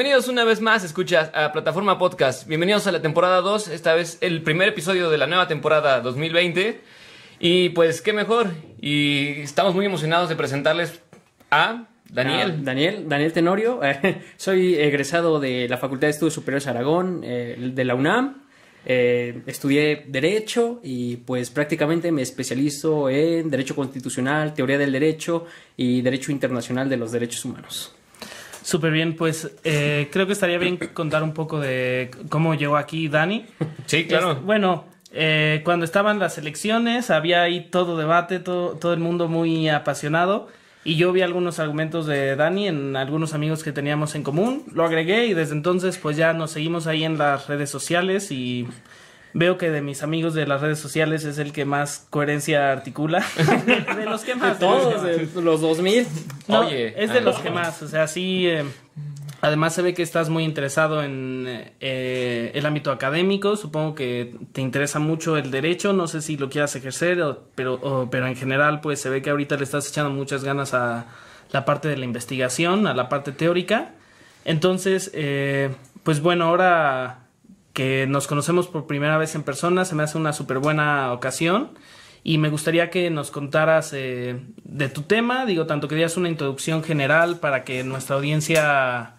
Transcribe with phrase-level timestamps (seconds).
[0.00, 2.48] Bienvenidos una vez más, escuchas a Plataforma Podcast.
[2.48, 6.80] Bienvenidos a la temporada 2, esta vez el primer episodio de la nueva temporada 2020.
[7.38, 8.48] Y pues qué mejor.
[8.80, 11.02] Y estamos muy emocionados de presentarles
[11.50, 12.54] a Daniel.
[12.56, 13.78] Ah, Daniel, Daniel Tenorio.
[14.38, 18.44] soy egresado de la Facultad de Estudios Superiores Aragón, eh, de la UNAM.
[18.86, 25.44] Eh, estudié Derecho y pues prácticamente me especializo en Derecho Constitucional, Teoría del Derecho
[25.76, 27.94] y Derecho Internacional de los Derechos Humanos.
[28.70, 33.08] Súper bien, pues eh, creo que estaría bien contar un poco de cómo llegó aquí
[33.08, 33.44] Dani.
[33.86, 34.30] Sí, claro.
[34.32, 39.26] Es- bueno, eh, cuando estaban las elecciones había ahí todo debate, todo, todo el mundo
[39.26, 40.46] muy apasionado
[40.84, 44.84] y yo vi algunos argumentos de Dani en algunos amigos que teníamos en común, lo
[44.84, 48.68] agregué y desde entonces pues ya nos seguimos ahí en las redes sociales y
[49.34, 53.24] veo que de mis amigos de las redes sociales es el que más coherencia articula.
[53.96, 54.58] de los que más.
[54.58, 56.06] de Todos, eh, los 2000.
[56.48, 58.46] No, Oye, es de los que más, o sea, sí.
[58.48, 58.64] eh,
[59.40, 61.44] además se ve que estás muy interesado en
[61.80, 63.56] eh, el ámbito académico.
[63.56, 65.92] Supongo que te interesa mucho el derecho.
[65.92, 69.22] No sé si lo quieras ejercer, o- pero, o- pero en general, pues se ve
[69.22, 71.06] que ahorita le estás echando muchas ganas a
[71.52, 73.92] la parte de la investigación, a la parte teórica.
[74.44, 75.70] Entonces, eh,
[76.02, 77.18] pues bueno, ahora
[78.08, 81.70] nos conocemos por primera vez en persona, se me hace una súper buena ocasión.
[82.22, 86.28] Y me gustaría que nos contaras eh, de tu tema, digo, tanto que dieras una
[86.28, 89.14] introducción general para que nuestra audiencia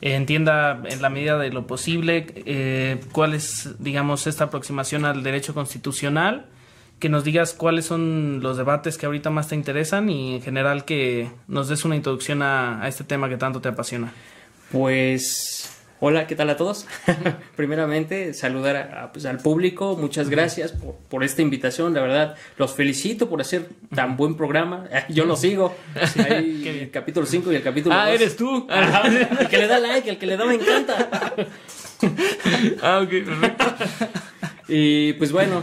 [0.00, 5.24] eh, entienda en la medida de lo posible eh, cuál es, digamos, esta aproximación al
[5.24, 6.46] derecho constitucional,
[7.00, 10.84] que nos digas cuáles son los debates que ahorita más te interesan y en general
[10.84, 14.12] que nos des una introducción a, a este tema que tanto te apasiona.
[14.70, 15.73] Pues,
[16.06, 16.86] hola, ¿qué tal a todos?
[17.56, 19.96] Primeramente, saludar a- pues, al público.
[19.98, 21.94] Muchas gracias por, por esta invitación.
[21.94, 24.84] La verdad, los felicito por hacer tan buen programa.
[25.08, 25.74] Yo lo sigo.
[26.16, 28.14] El capítulo 5 y el capítulo Ah, 2.
[28.20, 28.66] eres tú.
[29.40, 31.08] El que le da like, el que le da me encanta.
[32.82, 33.64] ah, ok, perfecto.
[34.68, 35.62] Y pues bueno,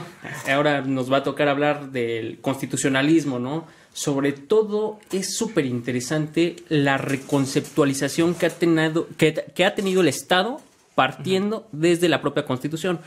[0.49, 3.67] ahora nos va a tocar hablar del constitucionalismo, ¿no?
[3.93, 10.07] Sobre todo es súper interesante la reconceptualización que ha, tenido, que, que ha tenido el
[10.07, 10.61] Estado
[10.95, 12.99] partiendo desde la propia Constitución.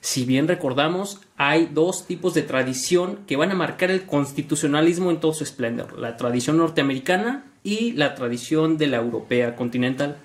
[0.00, 5.20] Si bien recordamos, hay dos tipos de tradición que van a marcar el constitucionalismo en
[5.20, 10.18] todo su esplendor, la tradición norteamericana y la tradición de la europea continental.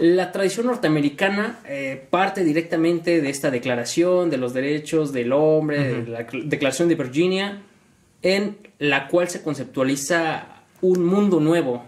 [0.00, 6.10] La tradición norteamericana eh, parte directamente de esta declaración de los derechos del hombre, de
[6.10, 7.60] la cl- declaración de Virginia,
[8.22, 11.84] en la cual se conceptualiza un mundo nuevo.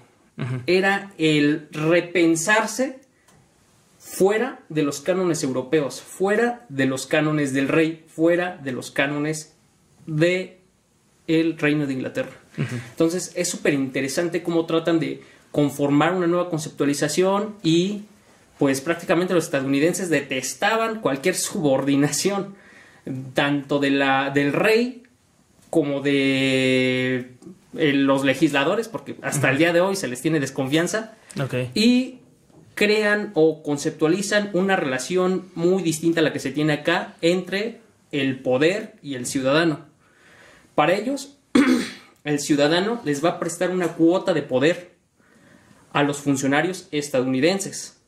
[0.67, 2.99] Era el repensarse
[3.99, 9.55] fuera de los cánones europeos, fuera de los cánones del rey, fuera de los cánones
[10.07, 10.59] de
[11.29, 12.33] el reino de Inglaterra.
[12.91, 15.23] Entonces es súper interesante cómo tratan de
[15.53, 18.03] conformar una nueva conceptualización y
[18.59, 22.55] pues prácticamente los estadounidenses detestaban cualquier subordinación
[23.35, 25.03] tanto de la, del rey
[25.71, 27.33] como de
[27.77, 31.15] eh, los legisladores, porque hasta el día de hoy se les tiene desconfianza.
[31.75, 32.19] Y
[32.75, 37.81] crean o conceptualizan una relación muy distinta a la que se tiene acá entre
[38.13, 39.87] el poder y el ciudadano.
[40.75, 41.37] Para ellos,
[42.25, 44.92] el ciudadano les va a prestar una cuota de poder
[45.93, 47.99] a los funcionarios estadounidenses.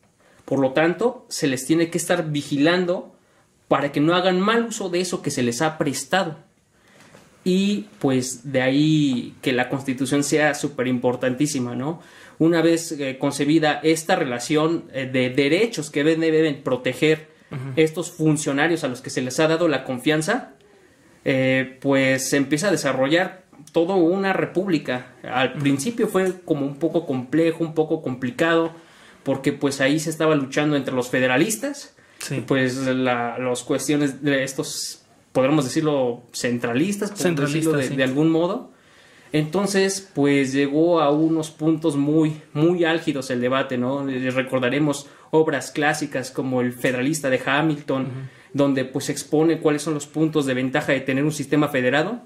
[0.45, 3.15] Por lo tanto, se les tiene que estar vigilando
[3.69, 6.37] para que no hagan mal uso de eso que se les ha prestado.
[7.45, 12.01] Y pues de ahí que la constitución sea súper importantísima, ¿no?
[12.39, 17.33] Una vez eh, concebida esta relación eh, de derechos que deben, deben proteger
[17.77, 20.55] estos funcionarios a los que se les ha dado la confianza,
[21.25, 23.44] eh, pues se empieza a desarrollar
[23.75, 25.09] toda una república.
[25.25, 28.71] Al principio fue como un poco complejo, un poco complicado,
[29.25, 32.43] porque pues ahí se estaba luchando entre los federalistas, Sí.
[32.47, 37.97] pues la, las cuestiones de estos, podríamos decirlo, centralistas, por Centralistas, decirlo de, sí.
[37.97, 38.71] de algún modo.
[39.33, 44.09] Entonces, pues llegó a unos puntos muy, muy álgidos el debate, ¿no?
[44.09, 48.07] Eh, Recordaremos obras clásicas como el Federalista de Hamilton,
[48.53, 52.21] donde pues expone cuáles son los puntos de ventaja de tener un sistema federado.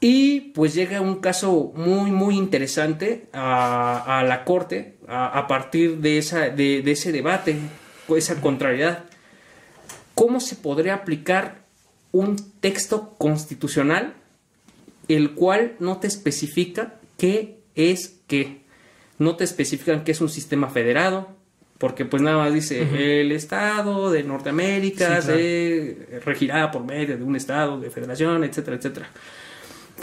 [0.00, 5.98] Y pues llega un caso muy, muy interesante a, a la corte a, a partir
[5.98, 7.56] de, esa, de, de ese debate,
[8.14, 9.04] esa contrariedad.
[10.14, 11.64] ¿Cómo se podría aplicar
[12.12, 14.14] un texto constitucional
[15.08, 18.62] el cual no te especifica qué es qué?
[19.18, 21.28] No te especifican qué es un sistema federado,
[21.78, 25.38] porque pues nada más dice el Estado de Norteamérica Sí, claro.
[25.38, 29.08] se regirá por medio de un Estado de federación, etcétera, etcétera.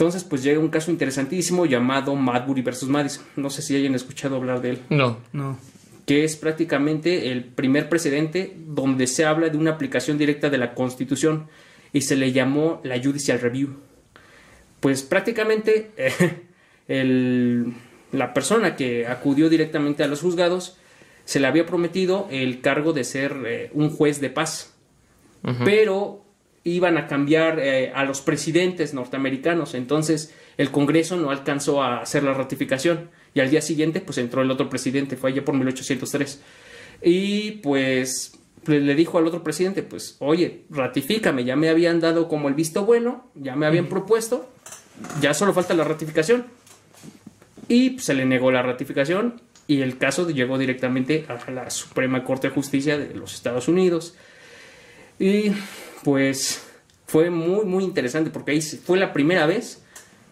[0.02, 3.24] Entonces, pues llega un caso interesantísimo llamado Madbury versus Madison.
[3.36, 4.80] No sé si hayan escuchado hablar de él.
[4.90, 5.20] No.
[5.32, 5.60] No.
[6.08, 10.74] que es prácticamente el primer precedente donde se habla de una aplicación directa de la
[10.74, 11.50] Constitución
[11.94, 13.76] y se le llamó la Judicial Review.
[14.80, 15.92] Pues prácticamente
[16.88, 17.72] el,
[18.12, 20.78] la persona que acudió directamente a los juzgados
[21.26, 24.74] se le había prometido el cargo de ser eh, un juez de paz,
[25.64, 26.26] pero
[26.64, 32.24] iban a cambiar eh, a los presidentes norteamericanos, entonces el Congreso no alcanzó a hacer
[32.24, 33.10] la ratificación.
[33.34, 36.42] Y al día siguiente pues entró el otro presidente, fue allá por 1803
[37.04, 38.38] y pues
[38.68, 42.86] le dijo al otro presidente pues oye ratifícame, ya me habían dado como el visto
[42.86, 44.50] bueno, ya me habían propuesto,
[45.22, 46.46] ya solo falta la ratificación
[47.72, 49.42] y pues, se le negó la ratificación.
[49.66, 54.16] Y el caso llegó directamente a la Suprema Corte de Justicia de los Estados Unidos.
[55.18, 55.54] Y
[56.04, 56.64] pues
[57.08, 59.84] fue muy muy interesante porque ahí fue la primera vez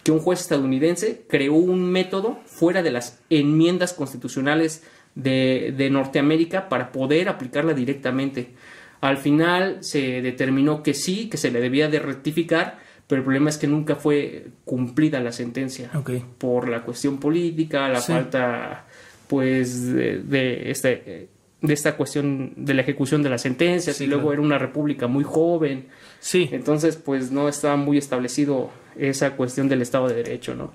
[0.04, 4.83] que un juez estadounidense creó un método fuera de las enmiendas constitucionales
[5.16, 8.54] de, de, Norteamérica para poder aplicarla directamente.
[9.01, 13.50] Al final se determinó que sí, que se le debía de rectificar, pero el problema
[13.50, 16.12] es que nunca fue cumplida la sentencia Ok.
[16.38, 18.13] por la cuestión política, la Sí.
[18.13, 18.86] falta
[19.27, 21.27] pues de, de este
[21.61, 24.33] de esta cuestión de la ejecución de las sentencias Sí, y luego claro.
[24.33, 25.88] era una república muy joven
[26.19, 30.73] Sí, entonces, pues no estaba muy establecido esa cuestión del Estado de Derecho, ¿no?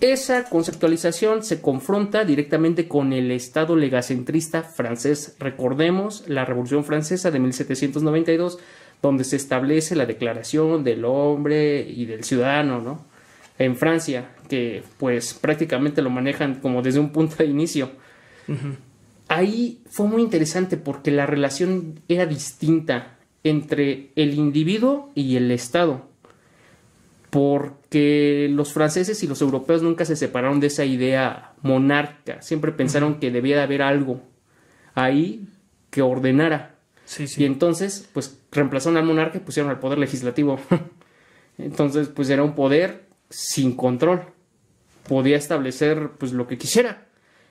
[0.00, 5.36] Esa conceptualización se confronta directamente con el Estado legacentrista francés.
[5.40, 8.58] Recordemos la Revolución Francesa de 1792,
[9.02, 13.04] donde se establece la Declaración del Hombre y del Ciudadano, ¿no?
[13.58, 17.90] En Francia, que pues prácticamente lo manejan como desde un punto de inicio.
[19.28, 26.08] Ahí fue muy interesante porque la relación era distinta entre el individuo y el Estado.
[27.30, 32.40] Porque los franceses y los europeos nunca se separaron de esa idea monárquica.
[32.40, 34.22] Siempre pensaron que debía de haber algo
[34.94, 35.46] ahí
[35.90, 36.76] que ordenara.
[37.04, 37.44] sí, Y sí.
[37.44, 40.58] entonces, pues reemplazaron al monarca y pusieron al poder legislativo.
[41.58, 44.22] entonces, pues era un poder sin control.
[45.06, 47.07] Podía establecer pues lo que quisiera.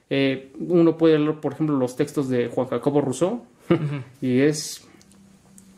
[0.09, 3.43] Eh, uno puede leer, por ejemplo, los textos de Juan Jacobo Rousseau
[4.21, 4.83] y es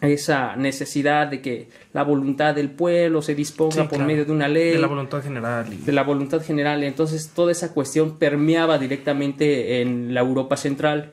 [0.02, 4.06] esa necesidad de que la voluntad del pueblo se disponga Sí, por claro.
[4.06, 5.74] medio de una ley De la voluntad general.
[5.74, 6.84] y- de la voluntad general.
[6.84, 11.12] Entonces toda esa cuestión permeaba directamente en la Europa central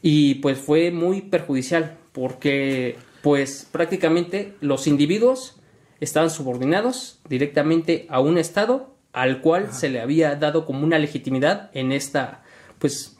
[0.00, 5.56] y pues fue muy perjudicial porque pues prácticamente los individuos
[6.00, 11.70] estaban subordinados directamente a un Estado al cual se le había dado como una legitimidad
[11.74, 12.41] en esta
[12.82, 13.16] pues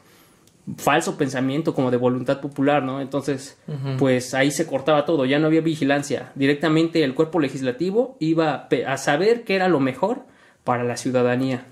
[0.77, 2.99] falso pensamiento como de voluntad popular, ¿no?
[2.99, 3.57] Entonces,
[3.97, 6.33] pues ahí se cortaba todo, ya no había vigilancia.
[6.35, 10.23] Directamente el cuerpo legislativo iba a saber qué era lo mejor
[10.65, 11.65] para la ciudadanía.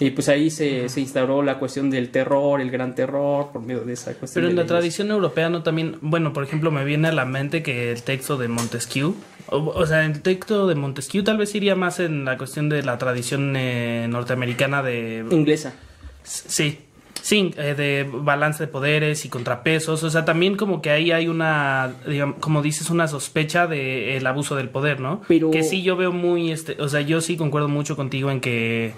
[0.00, 3.80] Y pues ahí se, se instauró la cuestión del terror, el gran terror, por medio
[3.80, 4.42] de esa cuestión.
[4.42, 4.68] Pero en la leyes.
[4.68, 8.36] tradición europea no también, bueno, por ejemplo, me viene a la mente que el texto
[8.36, 9.14] de Montesquieu,
[9.48, 12.82] o, o sea, el texto de Montesquieu tal vez iría más en la cuestión de
[12.84, 15.24] la tradición eh, norteamericana de...
[15.30, 15.74] Inglesa.
[16.22, 16.78] Sí,
[17.22, 21.28] sí, eh, de balance de poderes y contrapesos, o sea, también como que ahí hay
[21.28, 25.22] una, digamos, como dices, una sospecha de el abuso del poder, ¿no?
[25.28, 28.40] Pero- Que sí yo veo muy, este, o sea, yo sí concuerdo mucho contigo en
[28.40, 28.92] que,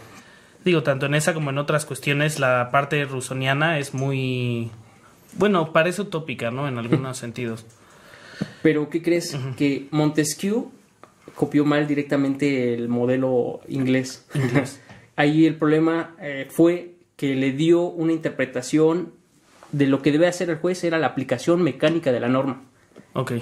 [0.65, 4.71] digo, tanto en esa como en otras cuestiones, la parte rusoniana es muy,
[5.37, 6.69] bueno, parece utópica, ¿no?
[6.69, 7.65] En algunos sentidos.
[8.63, 9.37] Pero ¿qué crees?
[9.57, 10.71] Que Montesquieu
[11.35, 14.27] copió mal directamente el modelo inglés.
[15.17, 19.13] Ahí el problema eh, fue que le dio una interpretación
[19.73, 22.63] de lo que debe hacer el juez era la aplicación mecánica de la norma.
[23.13, 23.33] Ok.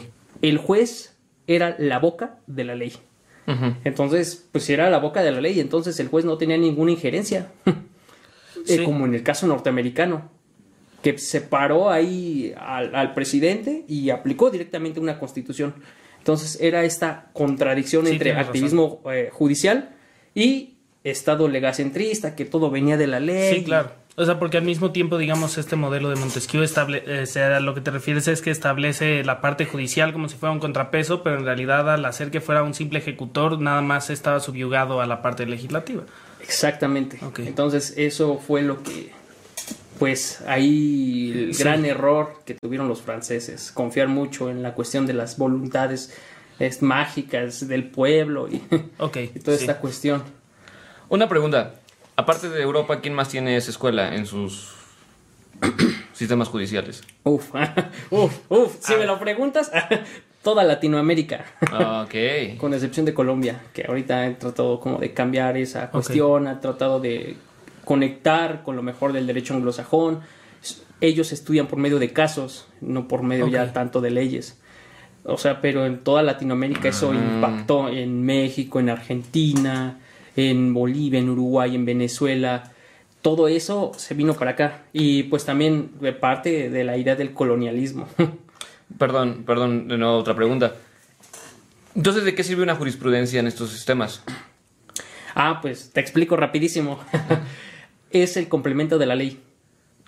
[0.43, 1.17] El juez
[1.47, 2.95] era la boca de la ley.
[3.85, 6.91] Entonces, pues si era la boca de la ley, entonces el juez no tenía ninguna
[6.91, 7.53] injerencia.
[8.67, 10.31] Eh, como en el caso norteamericano,
[11.01, 15.75] que separó ahí al, al presidente y aplicó directamente una constitución.
[16.19, 19.95] Entonces era esta contradicción Sí, entre activismo eh, judicial
[20.35, 20.78] y
[21.11, 23.55] Estado legacentrista, que todo venía de la ley.
[23.57, 23.91] Sí, claro.
[24.17, 27.61] O sea, porque al mismo tiempo, digamos, este modelo de Montesquieu, estable, eh, sea, a
[27.61, 31.23] lo que te refieres es que establece la parte judicial como si fuera un contrapeso,
[31.23, 35.07] pero en realidad al hacer que fuera un simple ejecutor, nada más estaba subyugado a
[35.07, 36.03] la parte legislativa.
[36.43, 37.21] Exactamente.
[37.39, 39.13] Entonces eso fue lo que,
[40.01, 41.63] pues ahí el Sí.
[41.63, 46.13] gran error que tuvieron los franceses, confiar mucho en la cuestión de las voluntades
[46.59, 48.59] es, mágicas del pueblo y,
[48.99, 49.63] toda sí.
[49.63, 50.23] esta cuestión.
[51.09, 51.75] Una pregunta.
[52.17, 54.73] Aparte de Europa, ¿quién más tiene esa escuela en sus
[56.13, 57.03] sistemas judiciales?
[57.25, 57.51] Uf,
[58.11, 59.71] uf, uf, si me lo preguntas,
[60.43, 61.45] toda Latinoamérica.
[61.73, 62.57] Ah, Ok.
[62.59, 67.01] Con excepción de Colombia, que ahorita ha tratado como de cambiar esa cuestión, ha tratado
[67.01, 67.37] de
[67.85, 70.21] conectar con lo mejor del derecho anglosajón.
[71.01, 74.59] ellos estudian por medio de casos, no por medio ya tanto de leyes.
[75.25, 77.15] O sea, pero en toda Latinoamérica eso Ah.
[77.15, 79.99] impactó en México, en Argentina,
[80.39, 82.71] en Bolivia, en Uruguay, en Venezuela.
[83.23, 84.85] Todo eso se vino para acá.
[84.93, 88.07] Y pues también de parte de la idea del colonialismo.
[88.99, 90.75] Perdón, perdón, de nuevo otra pregunta.
[91.95, 94.23] Entonces, ¿de qué sirve una jurisprudencia en estos sistemas?
[95.35, 96.99] ah, pues te explico rapidísimo.
[98.11, 99.41] es el complemento de la ley.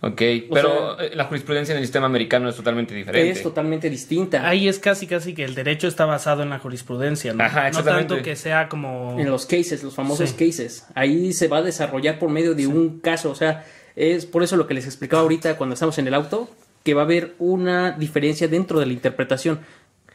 [0.03, 3.31] Ok, pero eh, la jurisprudencia en el sistema americano es totalmente diferente.
[3.31, 4.49] Es totalmente distinta.
[4.49, 7.45] Ahí es casi casi que el derecho está basado en la jurisprudencia, ¿no?
[7.45, 8.09] Ajá, no exactamente.
[8.09, 9.17] tanto que sea como...
[9.19, 10.47] En los cases, los famosos Sí.
[10.47, 10.87] cases.
[10.95, 13.31] Ahí se va a desarrollar por medio de un caso.
[13.31, 16.49] O sea, es por eso lo que les explicaba ahorita cuando estamos en el auto,
[16.83, 19.61] que va a haber una diferencia dentro de la interpretación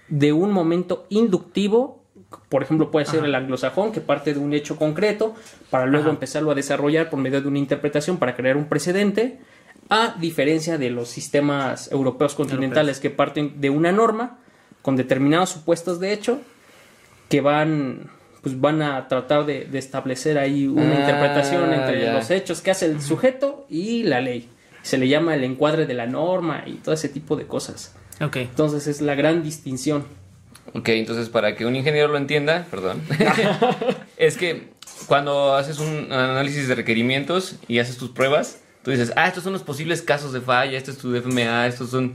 [0.07, 2.01] de un momento inductivo.
[2.49, 5.35] Por ejemplo, puede ser el anglosajón, que parte de un hecho concreto,
[5.69, 6.13] para luego Ajá.
[6.13, 9.37] empezarlo a desarrollar por medio de una interpretación para crear un precedente,
[9.89, 14.39] a diferencia de los sistemas europeos continentales que parten de una norma
[14.81, 16.39] con determinados supuestos de hecho
[17.29, 18.09] que van
[18.41, 22.13] pues van a tratar de, de establecer ahí una Ah, interpretación entre ya.
[22.13, 24.49] los hechos que hace el sujeto y la ley.
[24.83, 27.95] Se le llama el encuadre de la norma y todo ese tipo de cosas.
[28.21, 28.35] Ok.
[28.35, 30.05] Entonces es la gran distinción.
[30.73, 33.01] Ok, entonces para que un ingeniero lo entienda, perdón,
[34.17, 34.67] es que
[35.07, 39.51] cuando haces un análisis de requerimientos y haces tus pruebas, tú dices, ah, estos son
[39.51, 42.13] los posibles casos de falla, este es tu FMA, estos son...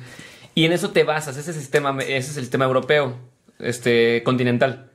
[0.55, 3.17] Y en eso te basas, ese sistema, ese es el sistema europeo,
[3.59, 4.91] este, continental.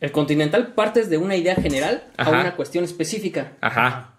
[0.00, 2.30] El continental partes de una idea general Ajá.
[2.36, 3.52] a una cuestión específica.
[3.60, 4.14] Ajá.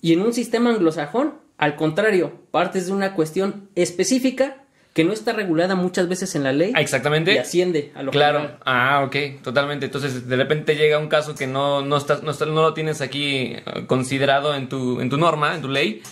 [0.00, 4.56] Y en un sistema anglosajón, al contrario, partes de una cuestión específica
[4.94, 7.34] que no está regulada muchas veces en la ley Ah, exactamente.
[7.34, 8.58] y asciende a lo Claro, general.
[8.64, 9.86] ah, ok, totalmente.
[9.86, 13.52] Entonces, de repente llega un caso que no, no, estás, no, no lo tienes aquí
[13.56, 16.02] eh, considerado en tu, en tu norma, en tu ley,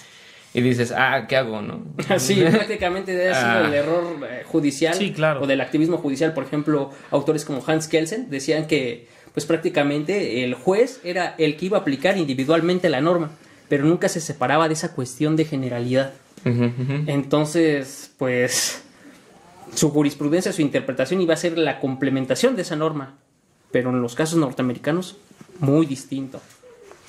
[0.54, 1.82] y dices, ah, ¿qué hago, no?
[2.18, 3.64] Sí, prácticamente debe sido Ah.
[3.66, 5.42] el error eh, judicial Sí, claro.
[5.42, 6.32] o del activismo judicial.
[6.32, 11.66] Por ejemplo, autores como Hans Kelsen decían que, pues prácticamente el juez era el que
[11.66, 13.32] iba a aplicar individualmente la norma,
[13.68, 16.12] pero nunca se separaba de esa cuestión de generalidad.
[17.06, 18.82] Entonces, pues
[19.74, 23.14] su jurisprudencia, su interpretación iba a ser la complementación de esa norma,
[23.72, 25.16] pero en los casos norteamericanos
[25.58, 26.40] muy distinto.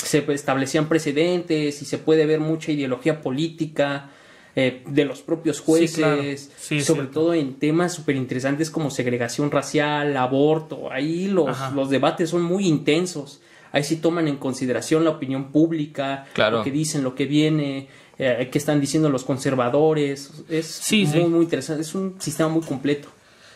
[0.07, 4.11] Se establecían precedentes y se puede ver mucha ideología política
[4.55, 6.21] eh, de los propios jueces, Sí, claro.
[6.57, 10.89] Sí, es sobre todo en temas súper interesantes como segregación racial, aborto.
[10.91, 11.71] Ahí los, Ajá.
[11.71, 13.41] los debates son muy intensos.
[13.73, 16.59] Ahí sí toman en consideración la opinión pública, Claro.
[16.59, 20.31] lo que dicen, lo que viene, eh, qué están diciendo los conservadores.
[20.49, 21.81] Es Sí, muy, muy interesante.
[21.81, 23.09] Es un sistema muy completo.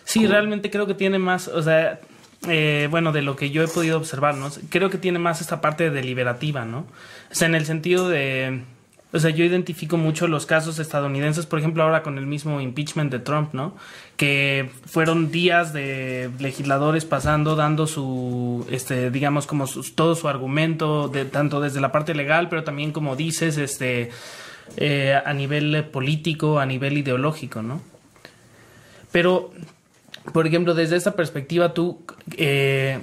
[0.04, 2.02] Sí, realmente creo que tiene más, o sea,
[2.48, 4.50] eh, bueno, de lo que yo he podido observar, ¿no?
[4.70, 6.80] Creo que tiene más esta parte deliberativa, ¿no?
[7.32, 8.62] O sea, en el sentido de,
[9.12, 13.12] o sea, yo identifico mucho los casos estadounidenses, por ejemplo, ahora con el mismo impeachment
[13.12, 13.76] de Trump, ¿no?
[14.18, 21.08] Que fueron días de legisladores pasando, dando su, este, digamos, como sus- todo su argumento,
[21.10, 24.12] de, tanto desde la parte legal, pero también, como dices, este,
[24.78, 27.82] eh, a nivel político, a nivel ideológico, ¿no?
[29.12, 29.52] Pero,
[30.34, 32.04] por ejemplo, desde esta perspectiva, tú
[32.38, 33.00] eh,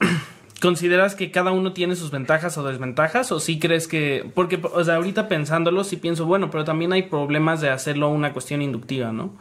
[0.60, 4.84] consideras que cada uno tiene sus ventajas o desventajas, o sí crees que, porque, o
[4.84, 9.12] sea, ahorita pensándolo, sí pienso, bueno, pero también hay problemas de hacerlo una cuestión inductiva,
[9.12, 9.36] ¿no?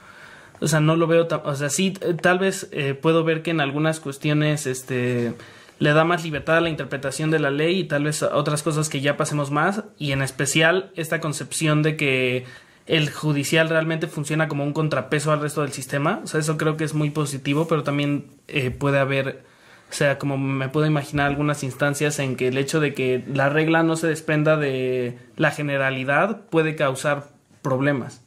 [0.61, 3.61] O sea, no lo veo, o sea, sí, tal vez eh, puedo ver que en
[3.61, 5.33] algunas cuestiones, este,
[5.79, 8.89] le da más libertad a la interpretación de la ley y tal vez otras cosas
[8.89, 12.45] que ya pasemos más, y en especial esta concepción de que
[12.89, 16.75] el judicial realmente funciona como un contrapeso al resto del sistema, o sea, eso creo
[16.75, 19.43] que es muy positivo, pero también eh, puede haber,
[19.91, 23.47] o sea, como me puedo imaginar algunas instancias en que el hecho de que la
[23.49, 27.27] regla no se desprenda de la generalidad puede causar
[27.61, 28.23] problemas.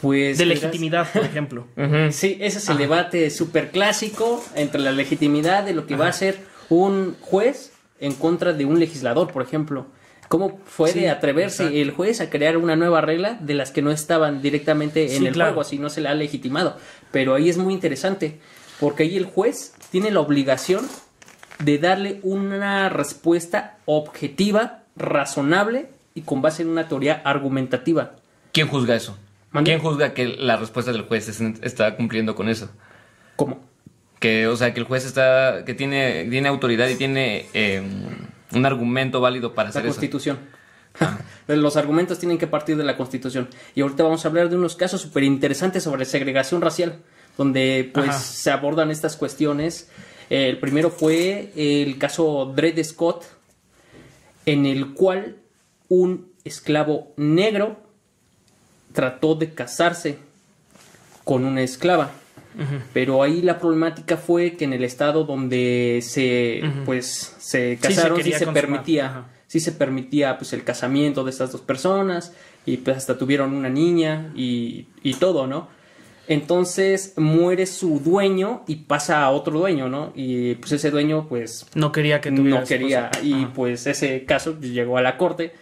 [0.00, 1.66] Pues, De legitimidad, por ejemplo.
[2.10, 6.08] Sí, ese es el debate súper clásico entre la legitimidad de lo que va a
[6.08, 6.38] hacer
[6.70, 9.86] un juez en contra de un legislador, por ejemplo.
[10.32, 11.78] ¿Cómo puede Sí, atreverse exacto.
[11.78, 15.26] el juez a crear una nueva regla de las que no estaban directamente en Sí,
[15.26, 15.50] el claro.
[15.50, 16.78] juego, así no se le ha legitimado?
[17.10, 18.38] Pero ahí es muy interesante,
[18.80, 20.86] porque ahí el juez tiene la obligación
[21.58, 28.12] de darle una respuesta objetiva, razonable y con base en una teoría argumentativa.
[28.52, 29.18] ¿Quién juzga eso?
[29.64, 32.70] ¿Quién juzga que la respuesta del juez es- está cumpliendo con eso?
[33.36, 33.60] ¿Cómo?
[34.18, 37.82] Que, o sea, que el juez está, que tiene, tiene autoridad y tiene eh,
[38.54, 39.94] un argumento válido para La hacer eso.
[39.94, 40.38] Constitución.
[41.46, 43.48] Los argumentos tienen que partir de la Constitución.
[43.74, 46.98] Y ahorita vamos a hablar de unos casos súper interesantes sobre segregación racial,
[47.36, 48.18] donde pues Ajá.
[48.18, 49.90] se abordan estas cuestiones.
[50.30, 53.24] Eh, el primero fue el caso Dred Scott,
[54.46, 55.36] en el cual
[55.88, 57.80] un esclavo negro
[58.92, 60.18] trató de casarse
[61.24, 62.10] con una esclava.
[62.92, 68.32] Pero ahí la problemática fue que en el estado donde se pues se casaron sí
[68.32, 69.26] se, permitía Ajá.
[69.46, 72.34] sí se permitía pues el casamiento de estas dos personas
[72.66, 75.68] y pues hasta tuvieron una niña y, y todo, ¿no?
[76.28, 80.12] Entonces muere su dueño y pasa a otro dueño, ¿no?
[80.14, 83.24] Y pues ese dueño pues No quería que tuviera no quería esposa.
[83.24, 83.52] y Ajá.
[83.54, 85.52] pues ese caso llegó a la corte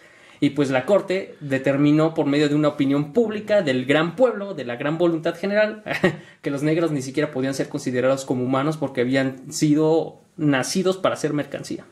[0.41, 4.65] y pues la corte determinó por medio de una opinión pública del gran pueblo, de
[4.65, 5.83] la gran voluntad general,
[6.41, 11.15] que los negros ni siquiera podían ser considerados como humanos porque habían sido nacidos para
[11.15, 11.85] ser mercancía.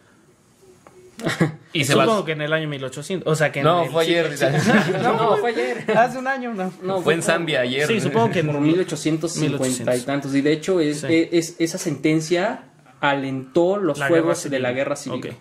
[1.72, 3.32] Y se Supongo que en el año 1800.
[3.32, 4.36] O sea que en No, el- fue ayer.
[4.36, 4.46] sí.
[5.03, 5.86] No, no, fue ayer.
[5.96, 6.74] Hace un año, no.
[6.82, 7.86] No, fue en Zambia ayer.
[7.88, 10.06] Sí, supongo que en Por 1850 y 1800.
[10.06, 10.34] tantos.
[10.34, 11.27] Y de hecho, es, Sí.
[11.32, 12.63] es- esa sentencia
[13.01, 15.20] alentó los La fuegos de la guerra civil.
[15.27, 15.36] Ok.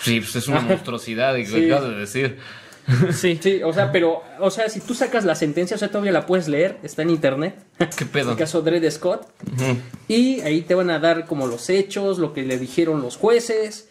[0.00, 1.66] Sí, pues es una monstruosidad, y Sí.
[1.70, 2.38] acabas de decir.
[3.12, 3.38] Sí.
[3.42, 6.24] Sí, o sea, pero, o sea, si tú sacas la sentencia, o sea, todavía la
[6.24, 7.54] puedes leer, está en internet.
[7.98, 8.30] ¿Qué pedo?
[8.32, 9.28] El caso Dred Scott.
[10.08, 13.88] Y ahí te van a dar como los hechos, lo que le dijeron los jueces.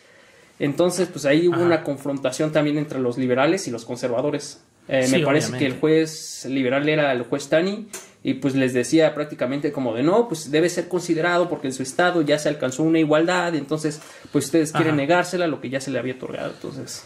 [0.60, 1.66] Entonces, pues ahí hubo Ajá.
[1.66, 4.62] una confrontación también entre los liberales y los conservadores.
[4.88, 5.68] Eh, Sí, me parece obviamente.
[5.68, 7.90] que el juez liberal era el juez Tani
[8.24, 11.84] y pues les decía prácticamente como de no, pues debe ser considerado porque en su
[11.84, 14.98] estado ya se alcanzó una igualdad, entonces pues ustedes quieren Ajá.
[14.98, 16.52] negársela lo que ya se le había otorgado.
[16.52, 17.04] Entonces,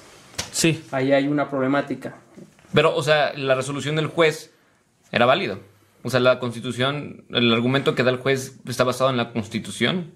[0.52, 0.84] Sí.
[0.92, 2.16] ahí hay una problemática.
[2.74, 4.52] Pero, o sea, la resolución del juez
[5.12, 5.60] era válido.
[6.04, 10.12] O sea, la constitución, el argumento que da el juez está basado en la constitución.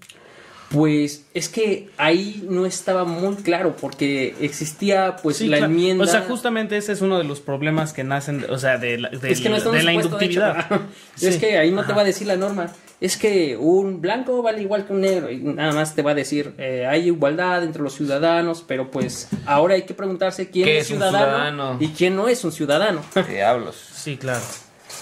[0.70, 5.72] Pues es que ahí no estaba muy claro porque existía pues Sí, la claro.
[5.72, 6.02] enmienda.
[6.04, 8.98] O sea, justamente ese es uno de los problemas que nacen, de- o sea, de
[8.98, 10.66] la, es que no de la inductividad.
[11.22, 12.72] Es que ahí no te va a decir la norma.
[13.00, 16.14] Es que un blanco vale igual que un negro y nada más te va a
[16.14, 20.78] decir eh, hay igualdad entre los ciudadanos, pero pues ahora hay que preguntarse quién ¿Qué
[20.78, 21.76] es, ciudadano, ciudadano?
[21.78, 23.02] y quién no es un ciudadano.
[23.28, 23.76] Diablos.
[23.94, 24.42] Sí, claro.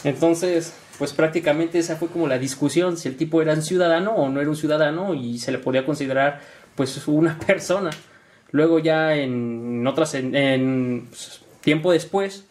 [0.03, 4.29] Entonces, pues prácticamente esa fue como la discusión, si el tipo era un ciudadano o
[4.29, 6.41] no era un ciudadano y se le podía considerar
[6.75, 7.91] pues una persona.
[8.51, 12.45] Luego ya en otras, en, pues, tiempo después,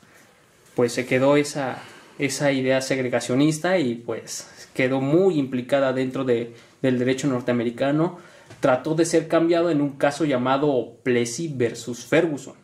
[0.76, 1.78] pues se quedó esa,
[2.20, 8.20] esa idea segregacionista y pues quedó muy implicada dentro de, del derecho norteamericano.
[8.60, 12.56] Trató de ser cambiado en un caso llamado Plessy versus Ferguson.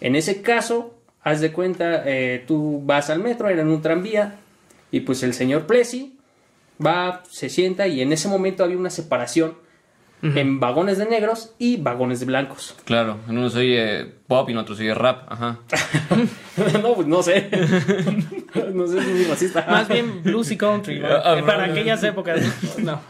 [0.00, 4.40] En ese caso, haz de cuenta, eh, tú vas al metro, era en un tranvía,
[4.90, 6.16] y pues el señor Plessy
[6.84, 9.54] va, se sienta, y en ese momento había una separación
[10.22, 12.74] en vagones de negros y vagones de blancos.
[12.84, 15.30] Claro, en uno se oye pop y en otro se oye rap.
[15.30, 15.60] Ajá.
[16.82, 17.48] no, pues no sé.
[18.72, 19.66] no sé, es muy racista.
[19.68, 21.08] Más bien blues y country, ¿no?
[21.08, 21.72] Ah, para no.
[21.72, 22.40] aquellas épocas.
[22.78, 23.00] No.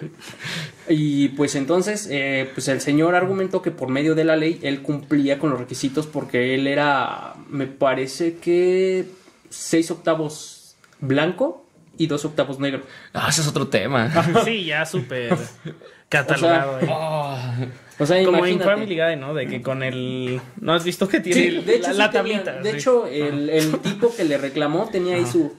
[0.88, 4.82] Y pues entonces, eh, pues el señor argumentó que por medio de la ley él
[4.82, 9.06] cumplía con los requisitos porque él era, me parece que
[9.48, 11.65] seis octavos blanco
[11.98, 12.82] y dos octavos negro.
[13.12, 14.10] Ah, ese es otro tema.
[14.44, 15.36] Sí, ya súper
[16.08, 16.80] catalogado.
[16.80, 16.88] eh.
[16.90, 17.54] Ah,
[17.98, 18.70] O sea, Como en imagínate.
[18.70, 19.32] Family Guy, ¿no?
[19.34, 20.40] De que con el...
[20.60, 22.62] ¿No has visto que tiene Sí, el- de hecho, la, sí la tenía- tablita?
[22.62, 22.76] de sí.
[22.76, 25.54] hecho el, el tipo que le reclamó tenía ahí su,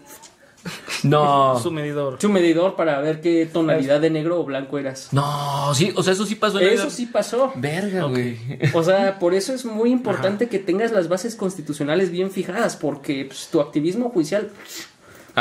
[1.03, 1.59] no.
[1.63, 2.17] Su medidor.
[2.19, 5.09] su medidor para ver qué tonalidad de negro o blanco eras.
[5.13, 7.53] No, sí, o sea, eso sí pasó en Eso sí pasó.
[7.55, 8.37] Verga, güey.
[8.73, 13.25] O sea, por eso es muy importante que tengas las bases constitucionales bien fijadas, porque
[13.25, 14.49] pues, tu activismo judicial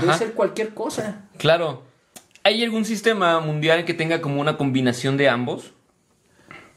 [0.01, 0.19] puede Ajá.
[0.19, 1.25] ser cualquier cosa.
[1.39, 1.83] Claro.
[2.43, 5.73] ¿Hay algún sistema mundial que tenga como una combinación de ambos?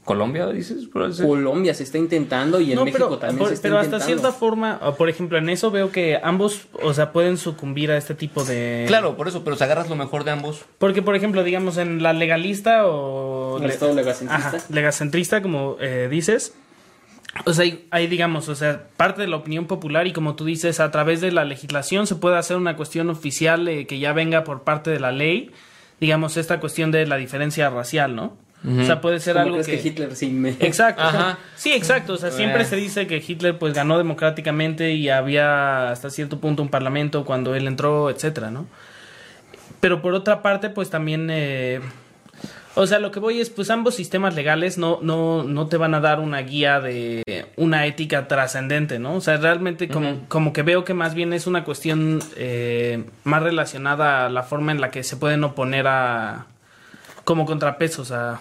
[0.05, 0.88] ¿Colombia, dices?
[0.88, 3.99] Colombia se está intentando y en no, México pero, también por- se está pero hasta
[3.99, 8.15] cierta forma, por ejemplo, en eso veo que ambos, o sea, pueden sucumbir a este
[8.15, 8.86] tipo de...
[8.88, 10.65] Claro, por eso, pero si agarras lo mejor de ambos.
[10.79, 13.60] Porque, por ejemplo, digamos, en la legalista o...
[13.62, 14.47] El Estado legacentrista.
[14.47, 16.55] Ajá, legacentrista, como eh, dices.
[17.45, 20.79] O sea, hay, digamos, o sea, parte de la opinión popular y como tú dices,
[20.79, 24.43] a través de la legislación se puede hacer una cuestión oficial eh, que ya venga
[24.43, 25.51] por parte de la ley,
[25.99, 28.37] digamos, esta cuestión de la diferencia racial, ¿no?
[28.67, 29.87] O sea, puede ser ¿Cómo algo crees que...
[29.87, 30.49] Hitler sí me...
[30.59, 31.01] Exacto.
[31.01, 31.37] Ajá.
[31.55, 32.13] Sí, exacto.
[32.13, 36.61] O sea, siempre se dice que Hitler pues ganó democráticamente y había hasta cierto punto
[36.61, 38.67] un parlamento cuando él entró, etcétera, ¿no?
[39.79, 41.79] Pero por otra parte, pues también eh,
[42.75, 45.95] o sea, lo que voy es, pues ambos sistemas legales no, no, no te van
[45.95, 47.23] a dar una guía de
[47.58, 49.15] una ética trascendente, ¿no?
[49.15, 53.43] O sea, realmente como, como que veo que más bien es una cuestión eh, más
[53.43, 56.45] relacionada a la forma en la que se pueden oponer a
[57.23, 58.39] como contrapesos a,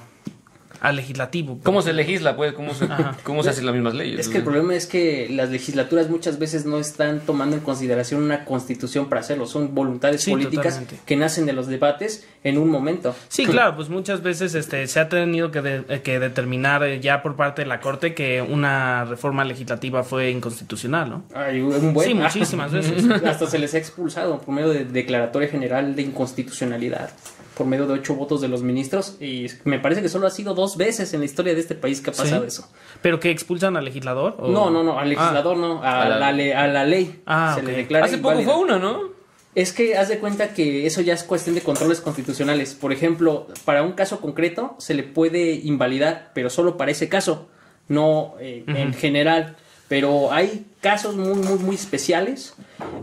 [0.81, 1.59] al legislativo.
[1.63, 2.53] ¿Cómo se legisla, pues?
[2.53, 2.89] ¿Cómo se,
[3.25, 4.21] cómo se hacen las mismas leyes?
[4.21, 8.23] Es que el problema es que las legislaturas muchas veces no están tomando en consideración
[8.23, 9.47] una constitución para hacerlo.
[9.47, 10.99] Son voluntades Sí, políticas totalmente.
[11.05, 13.15] que nacen de los debates en un momento.
[13.29, 17.23] Sí, claro, pues muchas veces este, se ha tenido que, de- que determinar eh, ya
[17.23, 21.25] por parte de la Corte que una reforma legislativa fue inconstitucional, ¿no?
[21.35, 22.09] Hay un buen...
[22.09, 23.05] Sí, muchísimas veces.
[23.25, 27.11] Hasta se les ha expulsado por medio de declaratoria general de inconstitucionalidad,
[27.59, 30.55] por medio de ocho votos de los ministros, y me parece que solo ha sido
[30.55, 32.49] dos veces en la historia de este país que ha pasado Sí.
[32.49, 32.69] eso.
[33.03, 34.37] ¿Pero que expulsan al legislador?
[34.39, 37.21] o- No, no, no, al legislador no, a, A la- la, le- a la ley.
[37.27, 39.19] Ah, se le declara Hace poco fue uno, ¿no?
[39.55, 42.75] Es que haz de cuenta que eso ya es cuestión de controles constitucionales.
[42.75, 47.49] Por ejemplo, para un caso concreto se le puede invalidar, pero solo para ese caso,
[47.89, 49.57] no eh, en general.
[49.89, 52.55] Pero hay casos muy, muy, muy especiales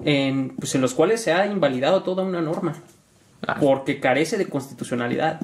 [0.06, 2.76] en, pues, en los cuales se ha invalidado toda una norma
[3.60, 5.42] Porque carece de constitucionalidad.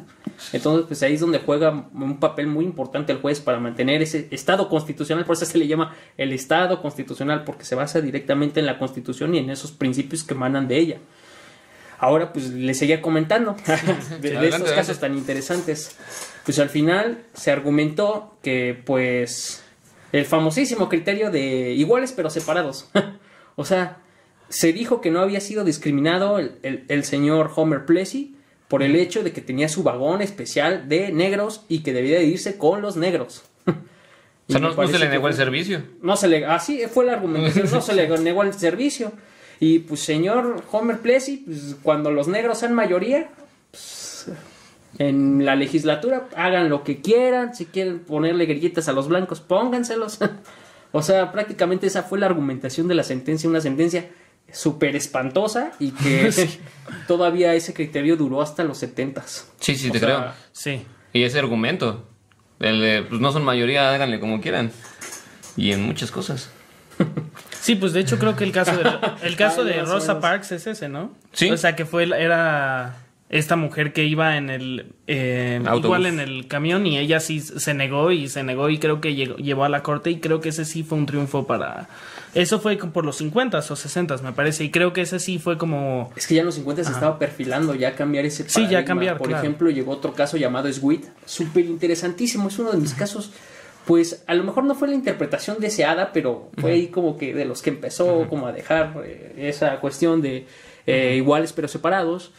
[0.54, 4.28] Entonces, pues ahí es donde juega un papel muy importante el juez para mantener ese
[4.32, 8.66] estado constitucional, por eso se le llama el estado constitucional, porque se basa directamente en
[8.66, 10.98] la constitución y en esos principios que emanan de ella.
[12.00, 13.56] Ahora, pues le seguía comentando
[14.22, 15.96] de, de estos casos tan interesantes.
[16.44, 19.64] Pues al final se argumentó que, pues,
[20.12, 22.90] el famosísimo criterio de iguales pero separados.
[23.56, 24.01] o sea,
[24.52, 28.36] se dijo que no había sido discriminado el, el- el señor Homer Plessy
[28.68, 32.26] por el hecho de que tenía su vagón especial de negros y que debía de
[32.26, 33.44] irse con los negros.
[34.50, 35.82] O sea, no, se le negó el servicio.
[36.02, 39.14] no se le, así fue la argumentación, no se le negó el servicio.
[39.62, 43.30] Y pues señor Homer Plessy, pues cuando los negros sean mayoría,
[43.72, 44.28] pues,
[44.98, 50.20] en la legislatura hagan lo que quieran, si quieren ponerle grillitas a los blancos, pónganselos.
[50.92, 54.10] o sea, prácticamente esa fue la argumentación de la sentencia, una sentencia
[54.52, 56.32] súper espantosa y que
[57.08, 59.50] todavía ese criterio duró hasta los setentas.
[59.60, 60.34] Sí, sí, O te sea, creo.
[60.52, 60.86] Sí.
[61.14, 62.08] Y ese argumento.
[62.60, 64.72] El de, pues no son mayoría, háganle como quieran.
[65.58, 66.50] Y en muchas cosas.
[67.62, 68.90] Sí, pues de hecho creo que el caso de,
[69.22, 70.20] el caso Ay, de Rosa.
[70.20, 71.12] Parks es ese, ¿no?
[71.32, 71.52] Sí.
[71.52, 72.96] O sea, que fue era
[73.32, 77.74] esta mujer que iba en el eh, igual en el camión y ella sí se
[77.74, 80.50] negó y se negó y creo que llegó, llevó a la corte y creo que
[80.50, 81.88] ese sí fue un triunfo para
[82.34, 85.58] eso fue por los 50 o 60 me parece y creo que ese sí fue
[85.58, 88.68] como Es que ya en los 50 se estaba perfilando ya cambiar ese Sí, ya
[88.68, 88.86] paradigma.
[88.86, 89.44] cambiar, Por claro.
[89.44, 92.50] ejemplo, llegó otro caso llamado Sweet, súper interesantísimo.
[92.50, 93.32] Es uno de mis casos,
[93.86, 97.46] pues a lo mejor no fue la interpretación deseada, pero fue ahí como que de
[97.46, 100.46] los que empezó como a dejar eh, esa cuestión de
[100.86, 102.32] eh, iguales pero separados.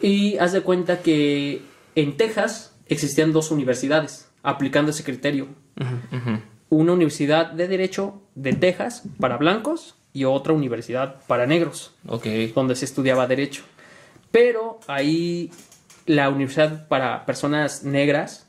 [0.00, 1.62] Y haz de cuenta que
[1.94, 5.48] en Texas existían dos universidades aplicando ese criterio.
[6.68, 12.26] Una universidad de derecho de Texas para blancos y otra universidad para negros Ok.
[12.54, 13.62] donde se estudiaba derecho.
[14.30, 15.50] Pero ahí
[16.06, 18.46] la universidad para personas negras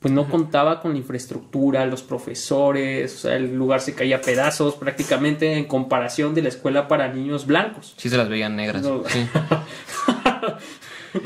[0.00, 4.20] pues no contaba con la infraestructura, los profesores, o sea, el lugar se caía a
[4.20, 7.94] pedazos prácticamente en comparación de la escuela para niños blancos.
[7.96, 8.82] Sí se las veían negras.
[8.82, 9.02] No.
[9.08, 9.26] Sí.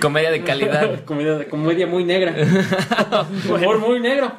[0.00, 1.05] Comedia de calidad.
[1.05, 2.35] comedia, comedia muy negra.
[3.48, 4.33] Humor muy negro.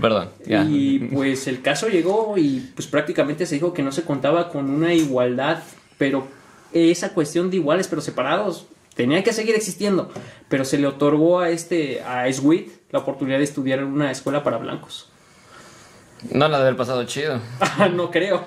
[0.00, 0.30] Perdón.
[0.46, 0.64] Ya.
[0.64, 4.68] Y pues el caso llegó y pues prácticamente se dijo que no se contaba con
[4.70, 5.62] una igualdad,
[5.98, 6.26] pero
[6.72, 10.10] esa cuestión de iguales pero separados tenía que seguir existiendo,
[10.48, 14.42] pero se le otorgó a este a Sweet la oportunidad de estudiar en una escuela
[14.42, 15.08] para blancos.
[16.30, 17.40] No la de haber pasado chido.
[17.94, 18.44] no creo.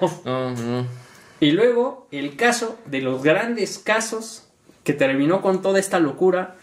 [1.39, 4.44] Y luego el caso de los grandes casos
[4.85, 6.55] que terminó con toda esta locura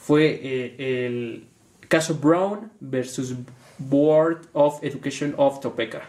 [0.00, 1.46] fue eh, el
[1.88, 3.34] caso Brown versus
[3.78, 6.02] Board of Education of Topeka.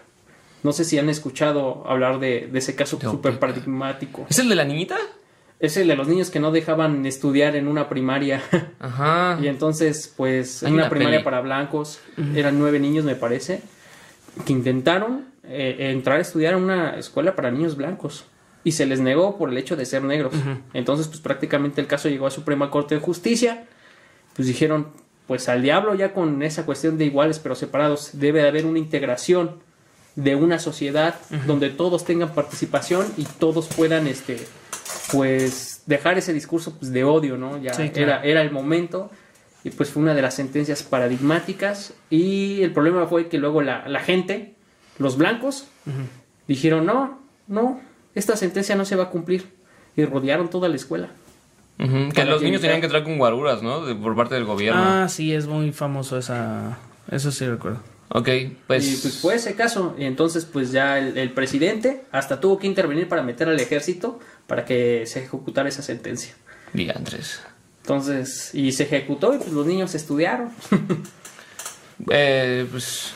[0.63, 4.27] No sé si han escuchado hablar de, de ese caso súper paradigmático.
[4.29, 4.97] ¿Es el de la niñita?
[5.59, 8.43] Es el de los niños que no dejaban estudiar en una primaria.
[8.79, 9.39] Ajá.
[9.41, 11.23] y entonces, pues, en una una primaria peli.
[11.23, 11.99] para blancos,
[12.35, 13.61] eran nueve niños, me parece,
[14.45, 18.25] que intentaron eh, entrar a estudiar a una escuela para niños blancos.
[18.63, 20.33] Y se les negó por el hecho de ser negros.
[20.73, 23.65] Entonces, pues prácticamente el caso llegó a Suprema Corte de Justicia.
[24.35, 24.87] Pues dijeron,
[25.27, 28.11] pues al diablo ya con esa cuestión de iguales pero separados.
[28.13, 29.59] Debe de haber una integración
[30.15, 31.15] de una sociedad
[31.47, 34.37] donde todos tengan participación y todos puedan, este,
[35.11, 37.57] pues, dejar ese discurso pues, de odio, ¿no?
[37.61, 38.11] Ya Sí, claro.
[38.11, 39.09] era, era el momento.
[39.63, 41.93] Y pues fue una de las sentencias paradigmáticas.
[42.09, 44.55] Y el problema fue que luego la, la gente,
[44.97, 45.67] los blancos,
[46.47, 47.79] dijeron, no, no,
[48.15, 49.45] esta sentencia no se va a cumplir.
[49.95, 51.09] Y rodearon toda la escuela.
[51.77, 53.85] Que los que niños tenían que entrar con guaruras, ¿no?
[53.85, 54.81] De- por parte del gobierno.
[54.83, 56.77] Ah, sí, es muy famoso esa
[57.09, 57.79] eso sí recuerdo.
[58.09, 58.29] Ok,
[58.67, 58.87] pues.
[58.87, 59.95] y pues fue ese caso.
[59.97, 64.19] Y entonces pues ya el, el presidente hasta tuvo que intervenir para meter al ejército
[64.47, 66.33] para que se ejecutara esa sentencia.
[66.73, 67.41] Diantres.
[67.81, 70.49] Entonces, y se ejecutó y pues los niños estudiaron.
[72.09, 73.13] Eh, pues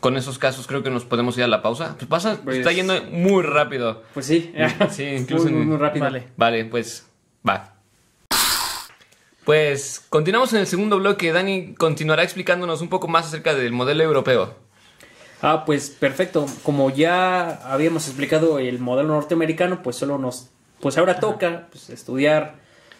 [0.00, 1.94] con esos casos creo que nos podemos ir a la pausa.
[1.96, 4.02] Pues pasa, Pues- está yendo muy rápido.
[4.14, 4.52] Pues sí,
[4.90, 6.04] Sí, incluso muy, muy, en- muy rápido.
[6.04, 6.28] Vale.
[6.36, 7.06] Vale, pues
[7.48, 7.74] va.
[9.44, 11.32] Pues continuamos en el segundo bloque.
[11.32, 14.54] Dani continuará explicándonos un poco más acerca del modelo europeo.
[15.40, 16.46] Ah, pues perfecto.
[16.62, 22.56] Como ya habíamos explicado el modelo norteamericano, pues solo nos, pues ahora toca pues, estudiar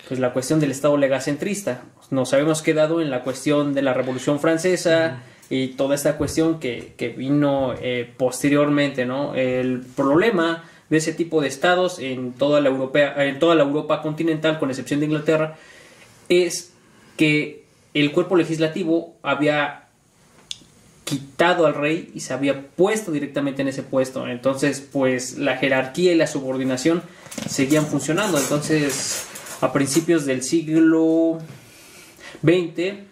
[0.09, 1.83] pues la cuestión del Estado legacentrista.
[2.11, 5.19] Nos habíamos quedado en la cuestión de la Revolución Francesa
[5.51, 9.35] y toda esta cuestión que, que vino eh, posteriormente, ¿no?
[9.35, 14.03] El problema de ese tipo de estados en toda la Europea, en toda la Europa
[14.03, 15.57] continental, con excepción de Inglaterra,
[16.29, 16.73] es
[17.17, 19.85] que el cuerpo legislativo había
[21.05, 24.29] quitado al rey y se había puesto directamente en ese puesto.
[24.29, 27.03] Entonces, pues la jerarquía y la subordinación
[27.49, 28.39] seguían funcionando.
[28.39, 29.27] Entonces,
[29.63, 31.39] a principios del siglo
[32.43, 33.08] XX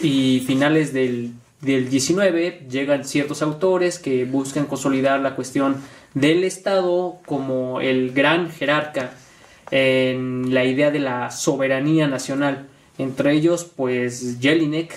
[0.00, 5.76] y finales del, del XIX llegan ciertos autores que buscan consolidar la cuestión
[6.14, 9.12] del Estado como el gran jerarca
[9.70, 12.68] en la idea de la soberanía nacional.
[12.98, 14.92] Entre ellos, pues Jelinek,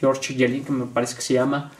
[0.00, 1.70] George Jelinek me parece que se llama,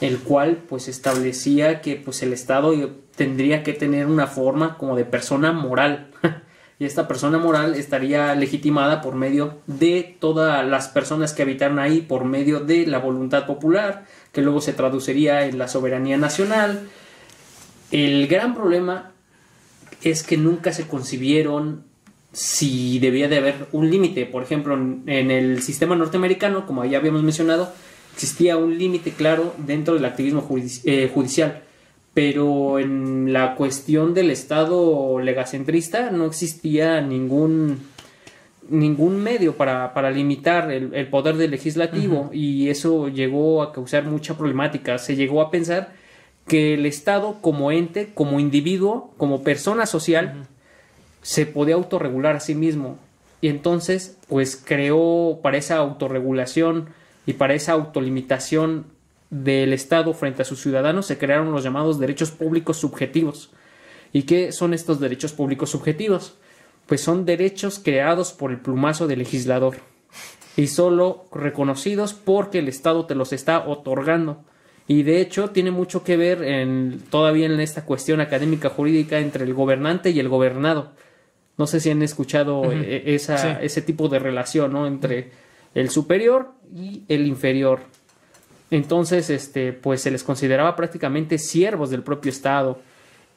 [0.00, 2.72] el cual pues establecía que pues el Estado
[3.16, 6.10] tendría que tener una forma como de persona moral.
[6.80, 12.00] y esta persona moral estaría legitimada por medio de todas las personas que habitaron ahí,
[12.00, 16.88] por medio de la voluntad popular, que luego se traduciría en la soberanía nacional.
[17.90, 19.12] El gran problema
[20.00, 21.84] es que nunca se concibieron
[22.32, 24.24] si debía de haber un límite.
[24.24, 27.70] Por ejemplo, en, el sistema norteamericano, como ya habíamos mencionado,
[28.14, 30.48] existía un límite claro dentro del activismo
[30.86, 31.62] eh, judicial.
[32.20, 37.78] Pero en la cuestión del Estado legacentrista no existía ningún
[38.68, 44.04] ningún medio para, para limitar el, el poder del legislativo y eso llegó a causar
[44.04, 44.98] mucha problemática.
[44.98, 45.94] Se llegó a pensar
[46.46, 50.46] que el Estado como ente, como individuo, como persona social,
[51.22, 52.98] se podía autorregular a sí mismo.
[53.40, 56.90] Y entonces, pues creó para esa autorregulación
[57.24, 58.84] y para esa autolimitación
[59.30, 63.50] del Estado frente a sus ciudadanos, se crearon los llamados derechos públicos subjetivos.
[64.12, 66.34] ¿Y qué son estos derechos públicos subjetivos?
[66.86, 69.76] Pues son derechos creados por el plumazo del legislador
[70.56, 74.42] y solo reconocidos porque el Estado te los está otorgando.
[74.88, 79.44] Y de hecho tiene mucho que ver en, todavía en esta cuestión académica jurídica entre
[79.44, 80.90] el gobernante y el gobernado.
[81.56, 83.48] No sé si han escuchado eh, esa, Sí.
[83.62, 84.88] ese tipo de relación ¿no?
[84.88, 85.30] entre
[85.76, 87.82] el superior y el inferior.
[88.70, 92.80] Entonces, este, pues se les consideraba prácticamente siervos del propio Estado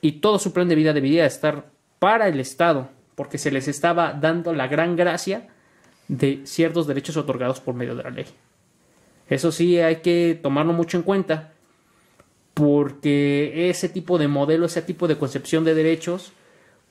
[0.02, 4.13] y todo su plan de vida debía estar para el Estado, porque se les estaba
[4.13, 5.48] dando la gran gracia
[6.08, 8.26] de ciertos derechos otorgados por medio de la ley.
[9.30, 11.54] Eso sí hay que tomarlo mucho en cuenta,
[12.54, 16.34] porque ese tipo de modelo, ese tipo de concepción de derechos,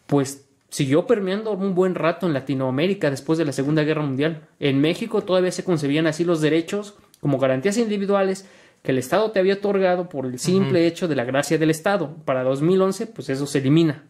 [0.06, 4.48] pues siguió permeando un buen rato en Latinoamérica después de la Segunda Guerra Mundial.
[4.58, 8.48] En México todavía se concebían así los derechos como garantías individuales
[8.82, 12.16] que el Estado te había otorgado por el simple hecho de la gracia del Estado.
[12.24, 14.02] Para 2011, pues eso se elimina.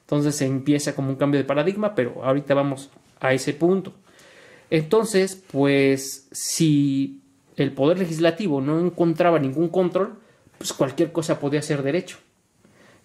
[0.00, 3.92] Entonces se empieza como un cambio de paradigma, pero ahorita vamos a ese punto.
[4.68, 7.20] Entonces, pues si
[7.56, 10.18] el poder legislativo no encontraba ningún control,
[10.58, 12.18] pues cualquier cosa podía ser derecho.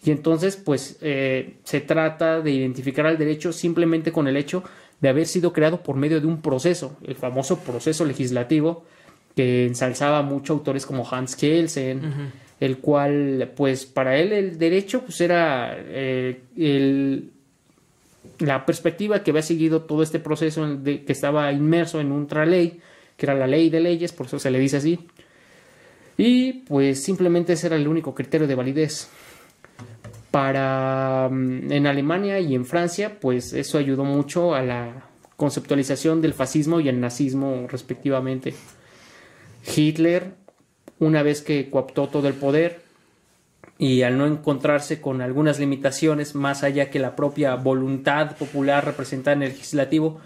[0.03, 4.63] Y entonces, pues eh, se trata de identificar al derecho simplemente con el hecho
[5.01, 8.85] de haber sido creado por medio de un proceso, el famoso proceso legislativo
[9.35, 15.19] que ensalzaba mucho autores como Hans Kelsen, el cual, pues para él el derecho pues
[15.21, 17.31] era eh, el,
[18.39, 22.79] la perspectiva que había seguido todo este proceso de, que estaba inmerso en otra ley,
[23.17, 24.99] que era la ley de leyes, por eso se le dice así.
[26.17, 29.09] Y pues simplemente ese era el único criterio de validez.
[30.29, 36.33] Para mm, en Alemania y en Francia, pues eso ayudó mucho a la conceptualización del
[36.33, 38.53] fascismo y el nazismo respectivamente.
[39.75, 40.33] Hitler,
[40.99, 42.81] una vez que cooptó todo el poder
[43.77, 49.35] y al no encontrarse con algunas limitaciones más allá que la propia voluntad popular representada
[49.37, 50.19] en el legislativo,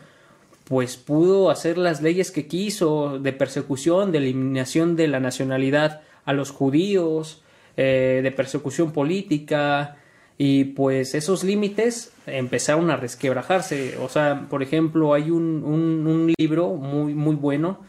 [0.65, 6.33] pues pudo hacer las leyes que quiso de persecución, de eliminación de la nacionalidad a
[6.33, 7.41] los judíos,
[7.77, 9.97] eh, de persecución política
[10.37, 13.97] y pues esos límites empezaron a resquebrajarse.
[14.01, 17.79] O sea, por ejemplo, hay un, un- un libro muy, muy bueno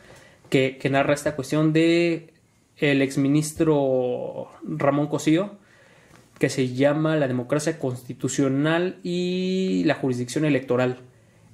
[0.49, 2.33] que, narra esta cuestión de
[2.77, 5.59] el exministro Ramón Cosío,
[6.39, 10.99] que se llama La democracia constitucional y la jurisdicción electoral,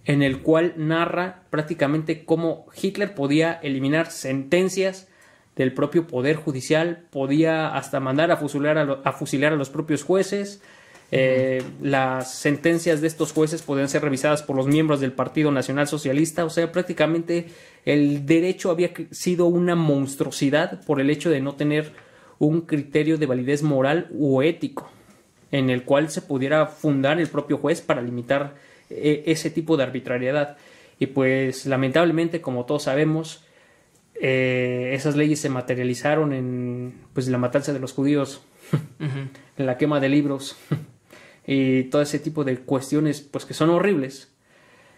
[0.04, 5.08] en el cual narra prácticamente cómo Hitler podía eliminar sentencias
[5.54, 10.62] del propio poder judicial, podía hasta mandar a fusilar a fusilar a los propios jueces.
[11.14, 15.86] Eh, las sentencias de estos jueces podían ser revisadas por los miembros del Partido Nacional
[15.86, 17.48] Socialista, o sea, prácticamente
[17.84, 21.92] el derecho había sido una monstruosidad por el hecho de no tener
[22.38, 24.90] un criterio de validez moral o ético
[25.50, 28.54] en el cual se pudiera fundar el propio juez para limitar
[28.88, 30.56] eh, ese tipo de arbitrariedad.
[30.98, 33.44] Y pues lamentablemente, como todos sabemos,
[34.14, 38.42] eh, esas leyes se materializaron en pues la matanza de los judíos,
[38.98, 40.56] en la quema de libros
[41.46, 44.28] y todo ese tipo de cuestiones pues que son horribles.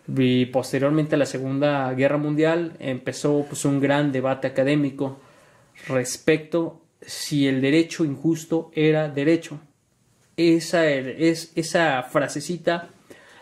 [0.06, 5.18] Y posteriormente a la Segunda Guerra Mundial empezó pues un gran debate académico
[5.88, 9.58] respecto si el derecho injusto era derecho.
[10.36, 12.88] Esa, es, esa frasecita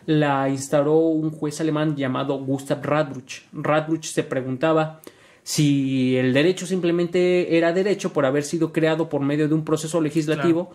[0.06, 3.42] la instauró un juez alemán llamado Gustav Radbruch.
[3.52, 5.00] Radbruch se preguntaba
[5.42, 10.00] si el derecho simplemente era derecho por haber sido creado por medio de un proceso
[10.00, 10.72] legislativo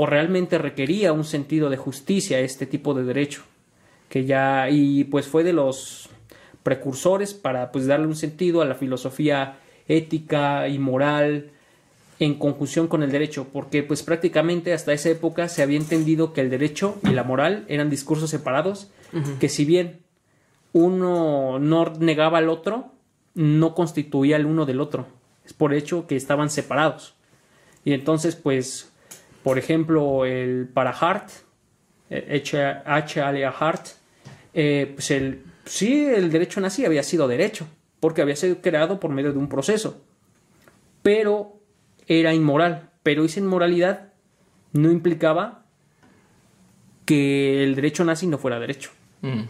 [0.00, 3.42] o realmente requería un sentido de justicia este tipo de derecho
[4.08, 6.08] que ya y pues fue de los
[6.62, 9.58] precursores para pues darle un sentido a la filosofía
[9.88, 11.50] ética y moral
[12.20, 16.42] en conjunción con el derecho, porque pues prácticamente hasta esa época se había entendido que
[16.42, 18.92] el derecho y la moral eran discursos separados,
[19.40, 19.98] que si bien
[20.72, 22.92] uno no negaba al otro,
[23.34, 25.08] no constituía el uno del otro.
[25.44, 27.14] Es por hecho que estaban separados.
[27.84, 28.87] Y entonces, pues,
[29.48, 31.30] por ejemplo, el para Hart,
[32.10, 32.62] H.
[32.84, 33.22] H.
[33.22, 33.86] Hart,
[34.52, 37.66] eh, pues el, sí, el derecho nazi había sido derecho,
[37.98, 40.04] porque había sido creado por medio de un proceso.
[41.00, 41.62] Pero
[42.06, 44.12] era inmoral, pero esa inmoralidad
[44.74, 45.64] no implicaba
[47.06, 48.90] que el derecho nazi no fuera derecho.
[49.22, 49.44] Mm,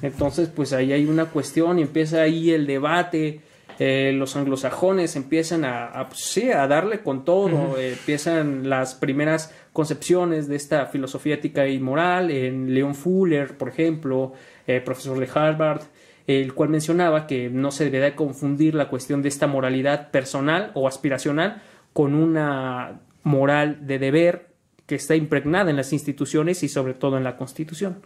[0.00, 3.42] Entonces, pues ahí hay una cuestión y empieza ahí el debate.
[3.78, 10.48] Eh, los anglosajones empiezan a, pues, sí, a darle con todo, empiezan las primeras concepciones
[10.48, 14.32] de esta filosofía ética y moral en Leon Fuller, por ejemplo,
[14.66, 15.82] eh, profesor de Harvard,
[16.26, 20.88] el cual mencionaba que no se debe confundir la cuestión de esta moralidad personal o
[20.88, 21.62] aspiracional
[21.92, 24.48] con una moral de deber
[24.86, 28.02] que está impregnada en las instituciones y sobre todo en la Constitución.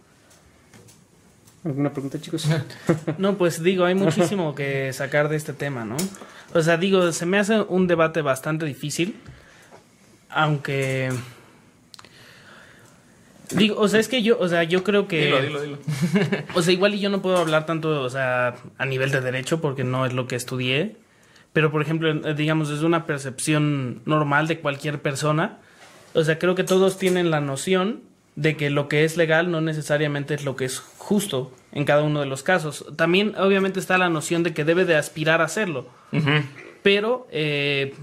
[1.63, 2.47] ¿Alguna pregunta, chicos?
[3.17, 5.97] No, pues digo, hay muchísimo que sacar de este tema, ¿no?
[6.53, 9.15] O sea, digo, se me hace un debate bastante difícil,
[10.29, 11.11] aunque...
[13.51, 15.25] Digo, o sea, es que yo, o sea, yo creo que...
[15.25, 15.77] Dilo, dilo, dilo.
[16.55, 19.61] o sea, igual y yo no puedo hablar tanto, o sea, a nivel de derecho,
[19.61, 20.95] porque no es lo que estudié,
[21.53, 25.59] pero por ejemplo, eh, digamos, es una percepción normal de cualquier persona.
[26.13, 28.01] O sea, creo que todos tienen la noción
[28.35, 32.03] de que lo que es legal no necesariamente es lo que es justo en cada
[32.03, 32.85] uno de los casos.
[32.95, 35.85] También, obviamente, está la noción de que debe de aspirar a hacerlo.
[36.83, 37.93] Pero, eh,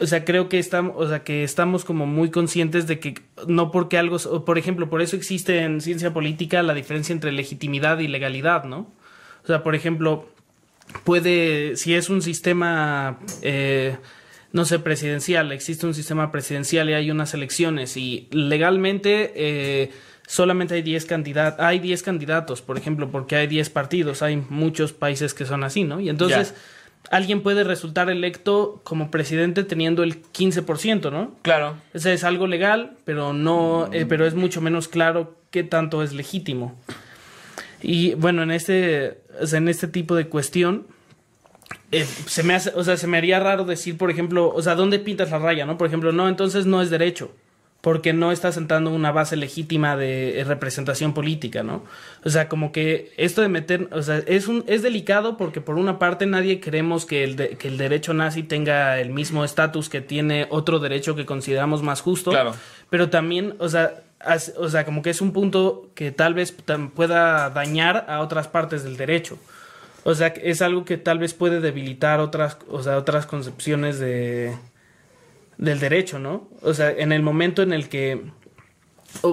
[0.00, 3.70] o sea, creo que estamos, o sea, que estamos como muy conscientes de que no
[3.70, 8.08] porque algo, por ejemplo, por eso existe en ciencia política la diferencia entre legitimidad y
[8.08, 8.90] legalidad, ¿no?
[9.42, 10.26] O sea, por ejemplo,
[11.04, 13.98] puede, si es un sistema, eh,
[14.50, 19.90] no sé, presidencial, existe un sistema presidencial y hay unas elecciones y legalmente eh,
[20.26, 24.92] solamente hay 10 candidatos, hay 10 candidatos, por ejemplo, porque hay 10 partidos, hay muchos
[24.92, 26.00] países que son así, ¿no?
[26.00, 26.54] Y entonces...
[27.10, 31.34] Alguien puede resultar electo como presidente teniendo el 15%, ¿no?
[31.42, 31.76] Claro.
[31.92, 36.14] Ese es algo legal, pero no, eh, pero es mucho menos claro qué tanto es
[36.14, 36.74] legítimo.
[37.82, 39.18] Y bueno, en este,
[39.52, 40.86] en este tipo de cuestión,
[41.92, 44.74] eh, se me hace, o sea, se me haría raro decir, por ejemplo, o sea,
[44.74, 45.76] ¿dónde pintas la raya, no?
[45.76, 47.32] Por ejemplo, no, entonces no es derecho,
[47.84, 51.84] porque no está sentando una base legítima de eh, representación política, ¿no?
[52.24, 55.74] O sea, como que esto de meter, o sea, es un, es delicado porque por
[55.76, 60.00] una parte nadie queremos que el, que el derecho nazi tenga el mismo estatus que
[60.00, 62.54] tiene otro derecho que consideramos más justo, Claro.
[62.88, 64.00] pero también, o sea,
[64.56, 66.56] o sea, como que es un punto que tal vez
[66.94, 69.36] pueda dañar a otras partes del derecho.
[70.04, 74.54] O sea, es algo que tal vez puede debilitar otras, o sea, otras concepciones de
[75.58, 76.48] del derecho, ¿no?
[76.62, 78.20] O sea, en el momento en el que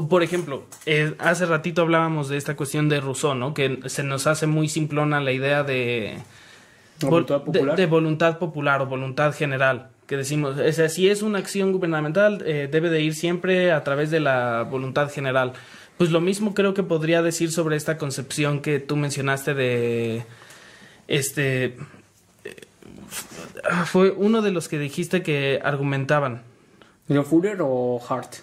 [0.09, 3.53] por ejemplo, eh, hace ratito hablábamos de esta cuestión de Rousseau, ¿no?
[3.53, 6.19] Que se nos hace muy simplona la idea de
[7.01, 11.39] voluntad popular, de, voluntad popular o voluntad general que decimos, o sea, si es una
[11.39, 15.53] acción gubernamental, eh, debe de ir siempre a través de la voluntad general.
[15.97, 20.25] Pues lo mismo creo que podría decir sobre esta concepción que tú mencionaste de,
[21.07, 21.77] este,
[23.85, 26.43] fue uno de los que dijiste que argumentaban.
[27.07, 28.35] ¿Leon Fuller o Hart?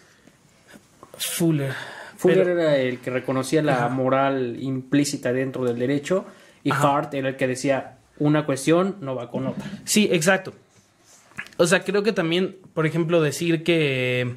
[1.17, 1.73] Fuller.
[2.17, 3.89] Fuller Pero, era el que reconocía la ajá.
[3.89, 6.27] moral implícita dentro del derecho
[6.65, 6.97] y ajá.
[6.97, 9.65] Hart era el que decía una cuestión no va con otra.
[9.85, 10.53] Sí, exacto.
[11.57, 14.37] O sea, creo que también, por ejemplo, decir que...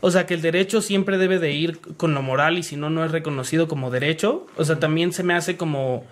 [0.00, 2.88] O sea, que el derecho siempre debe de ir con lo moral y si no,
[2.88, 4.46] no es reconocido como derecho.
[4.56, 6.04] O sea, también se me hace como...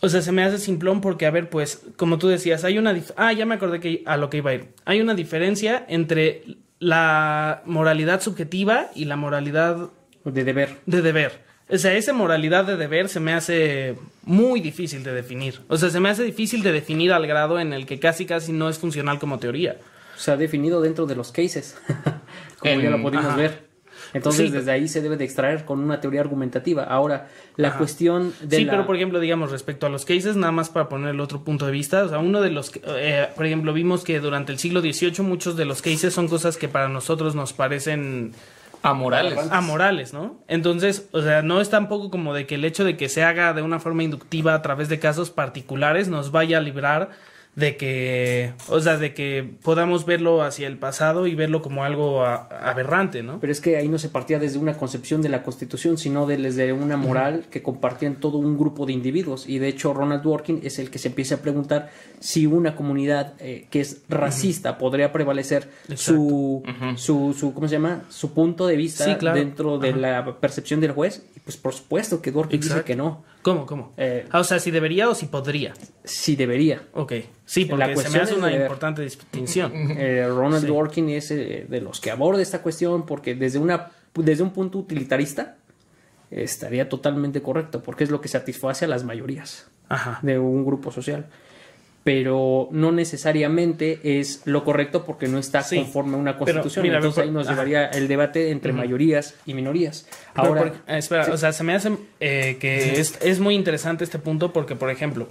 [0.00, 2.98] O sea, se me hace simplón porque, a ver, pues, como tú decías, hay una...
[3.16, 4.68] Ah, ya me acordé que a lo que iba a ir.
[4.86, 6.42] Hay una diferencia entre
[6.78, 9.90] la moralidad subjetiva y la moralidad
[10.24, 10.76] De deber.
[10.86, 11.50] de deber.
[11.68, 13.94] O sea, esa moralidad de deber se me hace
[14.24, 15.60] muy difícil de definir.
[15.68, 18.52] O sea, se me hace difícil de definir al grado en el que casi casi
[18.52, 19.76] no es funcional como teoría.
[20.16, 21.76] Se ha definido dentro de los cases,
[22.58, 23.36] como En- ya lo pudimos ajá.
[23.36, 23.69] ver.
[24.12, 24.56] Entonces, Sí.
[24.56, 26.82] desde ahí se debe de extraer con una teoría argumentativa.
[26.84, 27.78] Ahora, la Ajá.
[27.78, 28.72] cuestión de sí, la...
[28.72, 31.66] pero por ejemplo, digamos, respecto a los cases, nada más para poner el otro punto
[31.66, 34.58] de vista, o sea, uno de los, que- eh, por ejemplo, vimos que durante el
[34.58, 38.32] siglo XVIII muchos de los cases son cosas que para nosotros nos parecen
[38.82, 39.38] Amorales.
[39.50, 40.38] amorales, ¿no?
[40.48, 43.52] Entonces, o sea, no es tampoco como de que el hecho de que se haga
[43.52, 47.10] de una forma inductiva a través de casos particulares nos vaya a librar
[47.56, 52.24] de que, o sea, de que podamos verlo hacia el pasado y verlo como algo
[52.24, 53.40] a- aberrante, ¿no?
[53.40, 56.36] Pero es que ahí no se partía desde una concepción de la Constitución, sino de-
[56.36, 59.48] desde una moral que compartían todo un grupo de individuos.
[59.48, 61.90] Y de hecho, Ronald Dworkin es el que se empieza a preguntar
[62.20, 66.62] si una comunidad eh, que es racista podría prevalecer su,
[66.96, 68.02] su, su, ¿cómo se llama?
[68.10, 69.36] Su punto de vista Sí, claro.
[69.38, 71.24] dentro de la percepción del juez.
[71.36, 73.22] Y pues por supuesto que Dworkin dice que no.
[73.42, 73.94] ¿Cómo, cómo?
[73.96, 75.72] Eh, Ah, o sea, si debería o si podría.
[76.04, 76.82] sí debería.
[76.92, 77.12] Ok.
[77.46, 79.72] Sí, La porque se me hace una importante distinción.
[79.98, 80.66] Eh, Ronald Sí.
[80.66, 84.78] Dworkin es eh, de los que aborda esta cuestión porque desde, una, desde un punto
[84.78, 85.56] utilitarista
[86.30, 90.20] estaría totalmente correcto porque es lo que satisface a las mayorías Ajá.
[90.22, 91.26] de un grupo social.
[92.02, 95.76] Pero no necesariamente es lo correcto porque no está Sí.
[95.76, 96.82] conforme a una constitución.
[96.82, 100.06] mira, Entonces por- ahí nos llevaría el debate entre mayorías y minorías.
[100.34, 101.30] Ahora, por- eh, espera, sí.
[101.30, 104.90] o sea, se me hace eh, que es, es muy interesante este punto porque, por
[104.90, 105.28] ejemplo,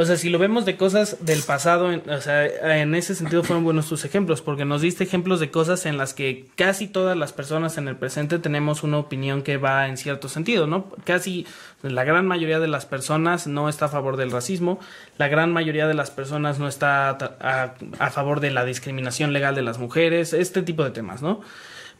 [0.00, 2.46] o sea, si lo vemos de cosas del pasado, en- o sea,
[2.80, 6.14] en ese sentido fueron buenos tus ejemplos, porque nos diste ejemplos de cosas en las
[6.14, 10.28] que casi todas las personas en el presente tenemos una opinión que va en cierto
[10.28, 10.88] sentido, ¿no?
[11.04, 11.46] Casi
[11.82, 14.78] la gran mayoría de las personas no está a favor del racismo,
[15.18, 19.54] la gran mayoría de las personas no está a, a favor de la discriminación legal
[19.54, 21.40] de las mujeres, este tipo de temas, ¿no?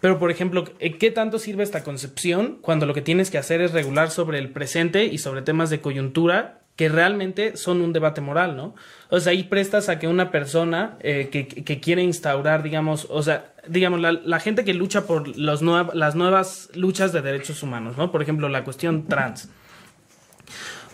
[0.01, 3.61] Pero, por ejemplo, ¿eh, ¿qué tanto sirve esta concepción cuando lo que tienes que hacer
[3.61, 8.20] es regular sobre el presente y sobre temas de coyuntura que realmente son un debate
[8.20, 8.76] moral, ¿no?
[9.11, 13.20] O sea, ahí prestas a que una persona eh, que, que quiere instaurar, digamos, o
[13.20, 17.97] sea, digamos, la, la gente que lucha por los las nuevas luchas de derechos humanos,
[17.97, 18.12] ¿no?
[18.12, 19.49] Por ejemplo, la cuestión trans.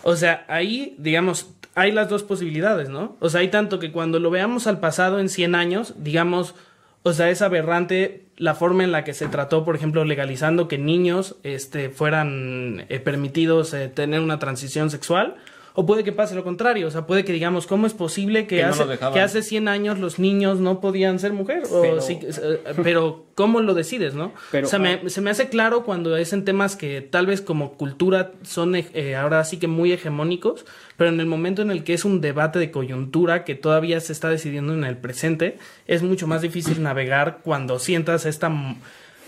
[0.01, 3.15] O sea, ahí, digamos, hay las dos posibilidades, ¿no?
[3.19, 6.55] O sea, hay tanto que cuando lo veamos al pasado en 100 años, digamos,
[7.03, 10.79] o sea, es aberrante la forma en la que se trató, por ejemplo, legalizando que
[10.79, 15.35] niños este, fueran eh, permitidos eh, tener una transición sexual.
[15.77, 18.57] O puede que pase lo contrario, o sea, puede que digamos, ¿cómo es posible que,
[18.57, 19.13] Que no hace, dejaban.
[19.13, 21.63] que hace 100 años los niños no podían ser mujer?
[21.69, 24.31] O Pero- sí, eh, pero ¿cómo lo decides, no?
[24.51, 27.41] Pero- o sea, me, se me hace claro cuando es en temas que tal vez
[27.41, 30.65] como cultura son eh, ahora sí que muy hegemónicos,
[30.95, 34.13] pero en el momento en el que es un debate de coyuntura que todavía se
[34.13, 35.57] está decidiendo en el presente,
[35.87, 38.77] es mucho más difícil navegar cuando sientas esta m-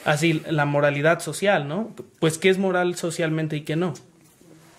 [0.05, 1.93] así la moralidad social, ¿no?
[2.21, 3.93] Pues qué es moral socialmente y qué no.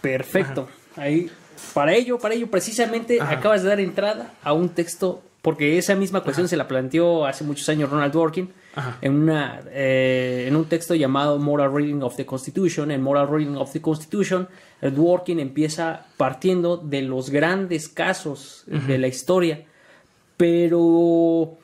[0.00, 0.68] Perfecto.
[0.96, 1.30] Ahí,
[1.74, 3.34] para ello, para ello, precisamente Ajá.
[3.34, 7.44] acabas de dar entrada a un texto, porque esa misma cuestión se la planteó hace
[7.44, 8.50] muchos años Ronald Dworkin
[9.00, 12.90] en, una, eh, en un texto llamado Moral Reading of the Constitution.
[12.90, 14.48] En Moral Reading of the Constitution,
[14.80, 19.64] Dworkin empieza partiendo de los grandes casos de la historia,
[20.36, 21.56] pero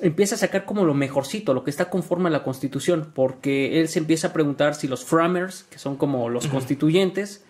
[0.00, 3.88] empieza a sacar como lo mejorcito, lo que está conforme a la Constitución, porque él
[3.88, 7.43] se empieza a preguntar si los framers, que son como los constituyentes,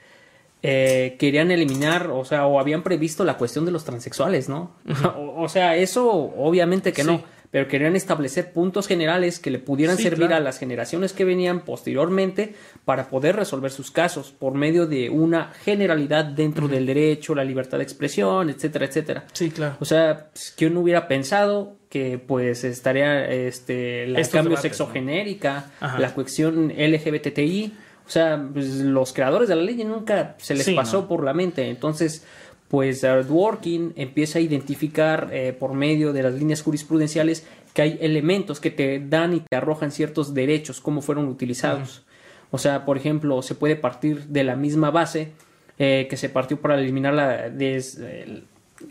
[0.67, 4.73] eh, querían eliminar, o sea, o habían previsto la cuestión de los transexuales, ¿no?
[5.19, 7.07] o, o sea, eso obviamente que Sí.
[7.09, 10.37] no, pero querían establecer puntos generales que le pudieran Sí, servir claro.
[10.37, 12.55] a las generaciones que venían posteriormente
[12.85, 17.77] para poder resolver sus casos por medio de una generalidad dentro del derecho, la libertad
[17.79, 19.25] de expresión, etcétera, etcétera.
[19.35, 19.77] Sí, claro.
[19.81, 25.67] O sea, pues, ¿quién hubiera pensado que pues estaría este la Estos cambio debates, sexogenérica,
[25.99, 27.73] la cuestión LGBTI?
[28.07, 31.09] O sea, pues, los creadores de la ley nunca se les Sí, pasó ¿no?
[31.09, 31.69] por la mente.
[31.71, 32.25] Entonces,
[32.69, 38.61] pues Dworkin empieza a identificar eh, por medio de las líneas jurisprudenciales que hay elementos
[38.61, 42.03] que te dan y te arrojan ciertos derechos, cómo fueron utilizados.
[42.51, 45.33] O sea, por ejemplo, se puede partir de la misma base
[45.79, 48.43] eh, que se partió para eliminar la, des- eh,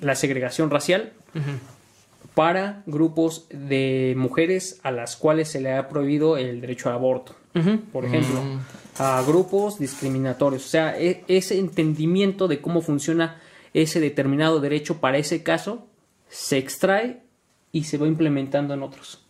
[0.01, 1.11] la segregación racial
[2.35, 7.35] para grupos de mujeres a las cuales se le ha prohibido el derecho al aborto,
[7.91, 8.41] por ejemplo,
[8.97, 10.65] a grupos discriminatorios.
[10.65, 13.39] O sea, e- ese entendimiento de cómo funciona
[13.73, 15.87] ese determinado derecho para ese caso
[16.29, 17.21] se extrae
[17.71, 19.23] y se va implementando en otros.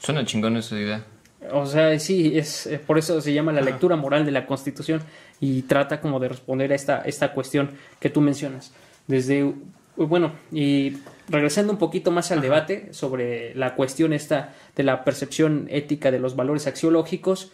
[0.00, 1.04] Suena chingón esa idea.
[1.52, 5.02] O sea, sí, es eh, por eso se llama la lectura moral de la Constitución
[5.40, 8.72] y trata como de responder a esta, esta cuestión que tú mencionas.
[9.06, 9.52] Desde,
[9.96, 10.98] bueno, y
[11.28, 16.18] regresando un poquito más al debate sobre la cuestión esta de la percepción ética de
[16.18, 17.52] los valores axiológicos,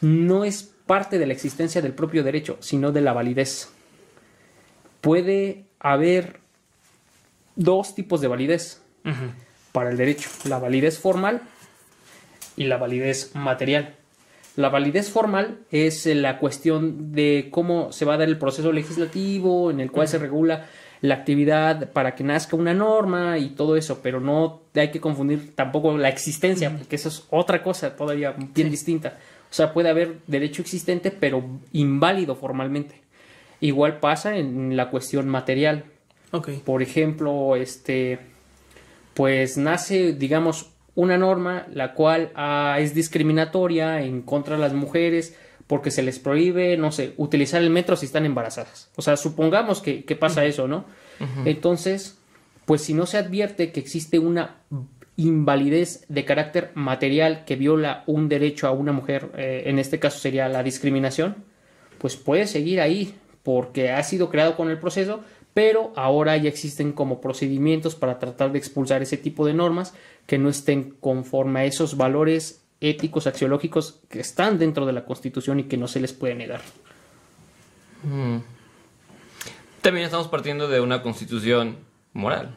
[0.00, 3.70] no es parte de la existencia del propio derecho, sino de la validez.
[5.00, 6.40] Puede haber
[7.56, 8.82] dos tipos de validez
[9.72, 11.42] para el derecho, la validez formal
[12.56, 13.96] y la validez material.
[14.54, 19.70] La validez formal es la cuestión de cómo se va a dar el proceso legislativo
[19.70, 20.66] en el cual se regula
[21.02, 25.54] la actividad para que nazca una norma y todo eso, pero no hay que confundir
[25.54, 29.18] tampoco la existencia, porque eso es otra cosa todavía bien distinta.
[29.50, 33.02] O sea, puede haber derecho existente, pero inválido formalmente.
[33.60, 35.84] Igual pasa en la cuestión material.
[36.64, 38.20] Por ejemplo, este,
[39.12, 45.36] pues nace, digamos, una norma la cual ah, es discriminatoria en contra de las mujeres
[45.72, 48.90] porque se les prohíbe, no sé, utilizar el metro si están embarazadas.
[48.94, 50.84] O sea, supongamos que, pasa eso, ¿no?
[51.46, 52.18] Entonces,
[52.66, 54.56] pues si no se advierte que existe una
[55.16, 60.18] invalidez de carácter material que viola un derecho a una mujer, eh, en este caso
[60.18, 61.36] sería la discriminación,
[61.96, 65.20] pues puede seguir ahí porque ha sido creado con el proceso,
[65.54, 69.94] pero ahora ya existen como procedimientos para tratar de expulsar ese tipo de normas
[70.26, 75.60] que no estén conforme a esos valores éticos, axiológicos que están dentro de la Constitución
[75.60, 76.60] y que no se les puede negar.
[78.02, 78.38] Mm.
[79.80, 81.78] También estamos partiendo de una constitución
[82.12, 82.56] moral.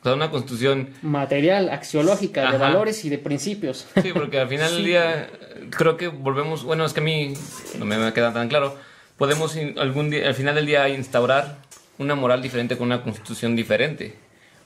[0.00, 0.90] O sea, una constitución...
[1.02, 3.86] Material, axiológica, de valores y de principios.
[4.02, 5.30] Sí, porque al final del día
[5.70, 6.64] creo que volvemos...
[6.64, 7.34] Bueno, es que a mí
[7.78, 8.76] no me queda tan claro.
[9.16, 11.58] Podemos algún día, al final del día instaurar
[11.98, 14.14] una moral diferente con una constitución diferente.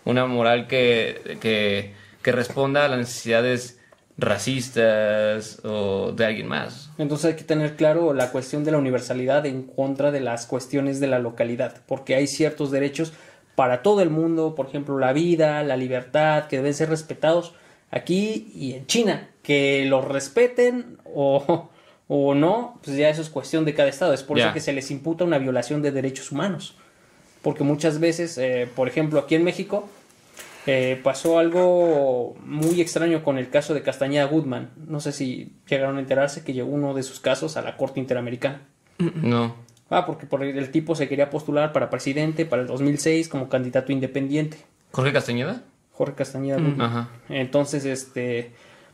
[0.05, 3.80] Una moral que, que, que responda a las necesidades
[4.19, 6.91] racistas o de alguien más.
[6.99, 11.01] Entonces hay que tener claro la cuestión de la universalidad en contra de las cuestiones
[11.01, 13.13] de la localidad, porque hay ciertos derechos
[13.55, 17.55] para todo el mundo, por ejemplo, la vida, la libertad, que deben ser respetados
[17.91, 19.29] aquí y en China.
[19.43, 21.71] Que los respeten o,
[22.09, 24.13] o no, pues ya eso es cuestión de cada estado.
[24.13, 26.77] Es por eso que se les imputa una violación de derechos humanos
[27.43, 29.89] porque muchas veces, eh, por ejemplo, aquí en México
[30.67, 34.71] eh, pasó algo muy extraño con el caso de Castañeda Goodman.
[34.87, 38.01] No sé si llegaron a enterarse que llegó uno de sus casos a la Corte
[38.01, 38.63] Interamericana.
[38.99, 39.57] No.
[39.89, 43.91] Ah, porque por el tipo se quería postular para presidente para el 2006 como candidato
[43.91, 44.59] independiente.
[44.93, 45.63] ¿Jorge Castañeda?
[45.93, 47.09] Jorge Castañeda Goodman.
[47.29, 48.53] Entonces, este,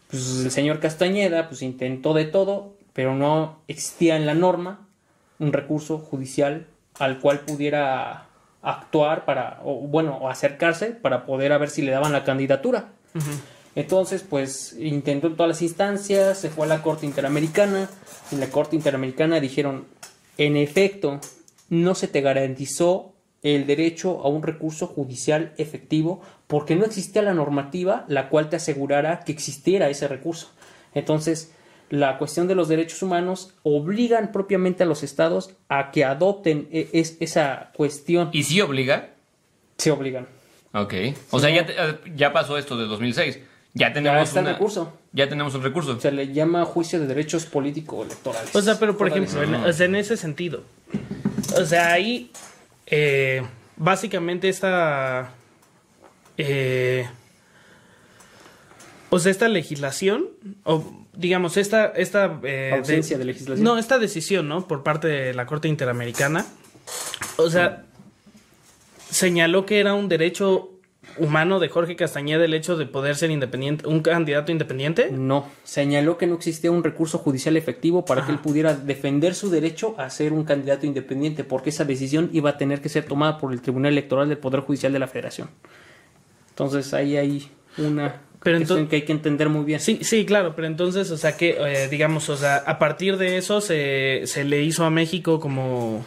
[0.09, 4.87] pues el señor Castañeda pues intentó de todo, pero no existía en la norma
[5.39, 6.67] un recurso judicial
[6.99, 8.26] al cual pudiera
[8.67, 12.89] actuar para, o bueno, o acercarse para poder a ver si le daban la candidatura.
[13.77, 17.89] Entonces, pues intentó en todas las instancias, se fue a la Corte Interamericana,
[18.33, 19.87] en la Corte Interamericana dijeron,
[20.37, 21.21] en efecto,
[21.69, 23.12] no se te garantizó
[23.43, 28.57] el derecho a un recurso judicial efectivo porque no existía la normativa la cual te
[28.57, 30.51] asegurara que existiera ese recurso.
[30.93, 31.53] Entonces,
[31.91, 36.89] la cuestión de los derechos humanos obligan propiamente a los estados a que adopten e,
[37.20, 38.30] esa cuestión.
[38.32, 39.11] ¿Y si obliga?
[39.78, 40.26] Se obligan.
[40.72, 40.95] Ok.
[41.30, 43.41] O sea, ya, ya pasó esto de 2006.
[43.74, 44.93] Ya tenemos ya recurso.
[45.12, 46.01] Ya tenemos un recurso.
[46.01, 48.55] Se le llama juicio de derechos político-electorales.
[48.57, 50.62] O sea, pero por ejemplo, en, ese sentido.
[51.55, 52.30] O sea, ahí
[52.87, 53.43] eh,
[53.76, 55.30] básicamente esta...
[56.39, 57.07] Eh,
[59.11, 60.28] o sea, esta legislación,
[60.64, 60.84] o
[61.14, 61.86] digamos, esta...
[61.86, 63.64] esta eh, Ausencia de, legislación.
[63.64, 64.66] No, esta decisión, ¿no?
[64.66, 66.46] Por parte de la Corte Interamericana.
[67.36, 67.84] O sea,
[69.11, 70.76] señaló que era un derecho
[71.18, 75.11] humano de Jorge Castañeda el hecho de poder ser independiente, un candidato independiente?
[75.11, 79.50] No, señaló que no existía un recurso judicial efectivo para que él pudiera defender su
[79.50, 83.38] derecho a ser un candidato independiente, porque esa decisión iba a tener que ser tomada
[83.38, 85.48] por el Tribunal Electoral del Poder Judicial de la Federación.
[86.50, 87.48] Entonces ahí hay
[87.78, 89.80] una pero entonces, que hay que entender muy bien.
[89.80, 93.38] Sí, sí, claro, pero entonces, o sea, que, eh, digamos, o sea, a partir de
[93.38, 96.07] eso se, se le hizo a México como...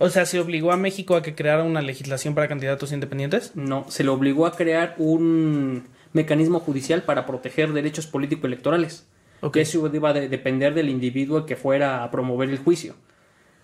[0.00, 3.52] O sea, ¿se obligó a México a que creara una legislación para candidatos independientes?
[3.54, 9.06] No, se le obligó a crear un mecanismo judicial para proteger derechos político-electorales.
[9.40, 9.62] Okay.
[9.62, 12.96] Eso iba a depender del individuo que fuera a promover el juicio.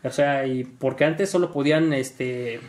[0.04, 2.60] O sea, y porque antes solo podían este,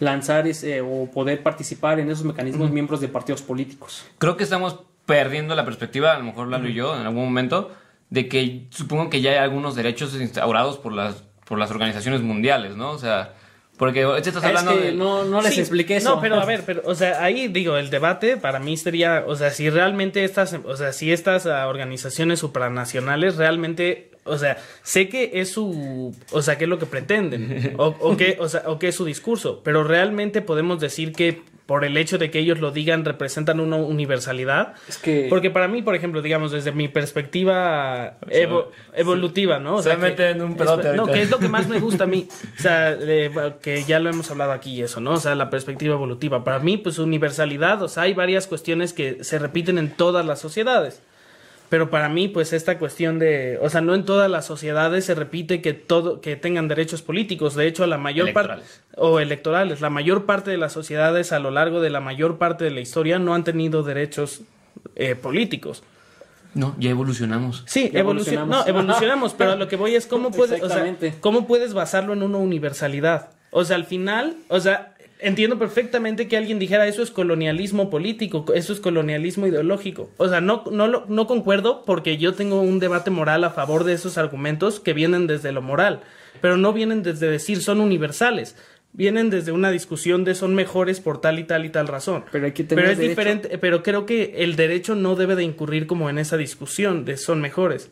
[0.00, 4.04] lanzar ese, o poder participar en esos mecanismos miembros de partidos políticos.
[4.18, 7.70] Creo que estamos perdiendo la perspectiva, a lo mejor Lalo y yo, en algún momento,
[8.10, 12.76] de que supongo que ya hay algunos derechos instaurados por las, por las organizaciones mundiales,
[12.76, 12.90] ¿no?
[12.92, 13.34] O sea,
[13.76, 14.92] Porque estás Es hablando que de...
[14.92, 16.14] no, no les Sí, expliqué eso.
[16.14, 19.34] No, pero a ver, pero, o sea, ahí digo, el debate para mí sería, o
[19.36, 25.30] sea, si realmente estas, o sea, si estas organizaciones supranacionales realmente, o sea, sé que
[25.34, 28.78] es su, o sea, qué es lo que pretenden, o, o qué, o sea, o
[28.78, 32.60] qué es su discurso, pero realmente podemos decir que por el hecho de que ellos
[32.60, 34.74] lo digan representan una universalidad.
[34.86, 39.76] Es que- Porque para mí, por ejemplo, digamos, desde mi perspectiva evo- evolutiva, ¿no?
[39.76, 41.12] O se sea, mete que- en un pedote No, ahorita.
[41.12, 42.28] que es lo que más me gusta a mí.
[42.58, 43.30] O sea, eh,
[43.62, 45.12] que ya lo hemos hablado aquí, eso, ¿no?
[45.12, 46.44] O sea, la perspectiva evolutiva.
[46.44, 50.40] Para mí, pues universalidad, o sea, hay varias cuestiones que se repiten en todas las
[50.40, 51.00] sociedades.
[51.68, 55.14] Pero para mí, pues esta cuestión de, o sea, no en todas las sociedades se
[55.14, 57.54] repite que todo, que tengan derechos políticos.
[57.54, 58.62] De hecho, la mayor parte
[58.96, 62.64] o electorales, la mayor parte de las sociedades a lo largo de la mayor parte
[62.64, 64.42] de la historia no han tenido derechos
[64.94, 65.82] eh, políticos.
[66.54, 67.64] No, ya evolucionamos.
[67.66, 68.00] Sí, Ya evolucionamos.
[68.00, 68.66] evolucionamos.
[68.66, 72.12] No, evolucionamos, pero a lo que voy es cómo puedes, o sea, cómo puedes basarlo
[72.12, 73.30] en una universalidad.
[73.50, 74.93] O sea, al final, o sea,
[75.24, 80.10] entiendo perfectamente que alguien dijera eso es colonialismo político, eso es colonialismo ideológico.
[80.18, 83.84] O sea, no, no, lo- no concuerdo porque yo tengo un debate moral a favor
[83.84, 86.00] de esos argumentos que vienen desde lo moral,
[86.40, 88.56] pero no vienen desde decir son universales.
[88.96, 92.24] Vienen desde una discusión de son mejores por tal y tal y tal razón.
[92.30, 93.08] Pero tener Pero es derecho.
[93.08, 97.16] diferente, pero creo que el derecho no debe de incurrir como en esa discusión de
[97.16, 97.90] son mejores.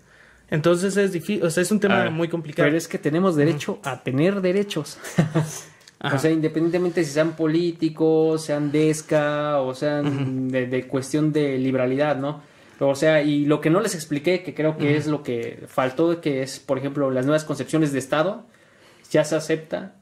[0.48, 2.66] Entonces es difícil, o sea, es un tema A ver, muy complicado.
[2.68, 4.98] Pero es que tenemos derecho a tener derechos.
[6.04, 6.16] Ajá.
[6.16, 12.16] O sea, independientemente si sean políticos, sean desca o sean de, de cuestión de liberalidad,
[12.16, 12.42] ¿no?
[12.80, 16.20] O sea, y lo que no les expliqué, que creo que es lo que faltó,
[16.20, 18.44] que es, por ejemplo, las nuevas concepciones de Estado,
[19.10, 19.94] ya se acepta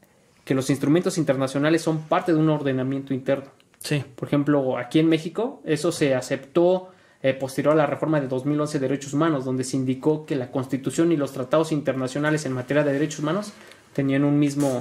[0.44, 3.50] que los instrumentos internacionales son parte de un ordenamiento interno.
[3.78, 4.02] Sí.
[4.16, 6.90] Por ejemplo, aquí en México, eso se aceptó
[7.22, 10.50] eh, posterior a la reforma de 2011 de derechos humanos, donde se indicó que la
[10.50, 13.52] Constitución y los tratados internacionales en materia de derechos humanos
[13.92, 14.80] tenían un mismo,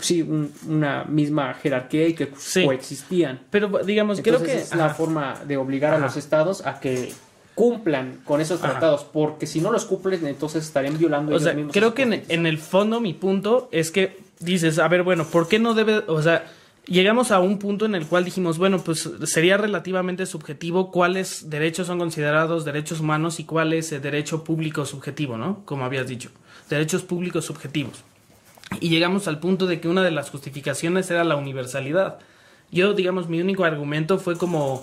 [0.00, 2.64] sí, un- una misma jerarquía y que Sí.
[2.64, 3.40] coexistían.
[3.50, 7.12] Pero digamos, Entonces creo que es la forma de obligar a los estados a que
[7.54, 8.72] cumplan con esos Ajá.
[8.72, 12.02] tratados, porque si no los cumplen, entonces estarían violando O ellos sea, mismos creo que
[12.02, 15.74] en, en el fondo mi punto es que dices, a ver, bueno, ¿por qué no
[15.74, 16.46] debe, o sea,
[16.86, 21.86] llegamos a un punto en el cual dijimos, bueno, pues sería relativamente subjetivo cuáles derechos
[21.88, 25.62] son considerados derechos humanos y cuál es eh, derecho público subjetivo, ¿no?
[25.66, 26.30] Como habías dicho,
[26.70, 28.02] derechos públicos subjetivos.
[28.78, 32.18] Y llegamos al punto de que una de las justificaciones era la universalidad.
[32.70, 34.82] Yo, digamos, mi único argumento fue como,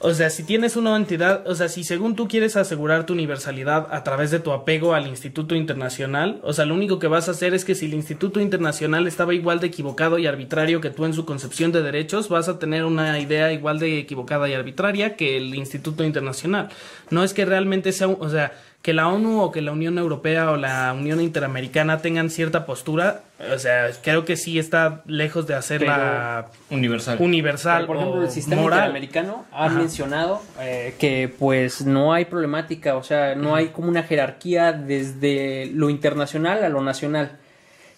[0.00, 3.88] o sea, si tienes una entidad, o sea, si según tú quieres asegurar tu universalidad
[3.90, 7.30] a través de tu apego al Instituto Internacional, o sea, lo único que vas a
[7.30, 11.06] hacer es que si el Instituto Internacional estaba igual de equivocado y arbitrario que tú
[11.06, 15.16] en su concepción de derechos, vas a tener una idea igual de equivocada y arbitraria
[15.16, 16.68] que el Instituto Internacional.
[17.08, 18.52] No es que realmente sea, o sea,
[18.86, 23.22] que la ONU o que la Unión Europea o la Unión Interamericana tengan cierta postura,
[23.52, 27.16] o sea, creo que sí está lejos de hacerla Universal.
[27.20, 28.78] universal Pero, por ejemplo, o el sistema moral.
[28.78, 34.04] interamericano ha mencionado eh, que pues no hay problemática, o sea, no hay como una
[34.04, 37.38] jerarquía desde lo internacional a lo nacional,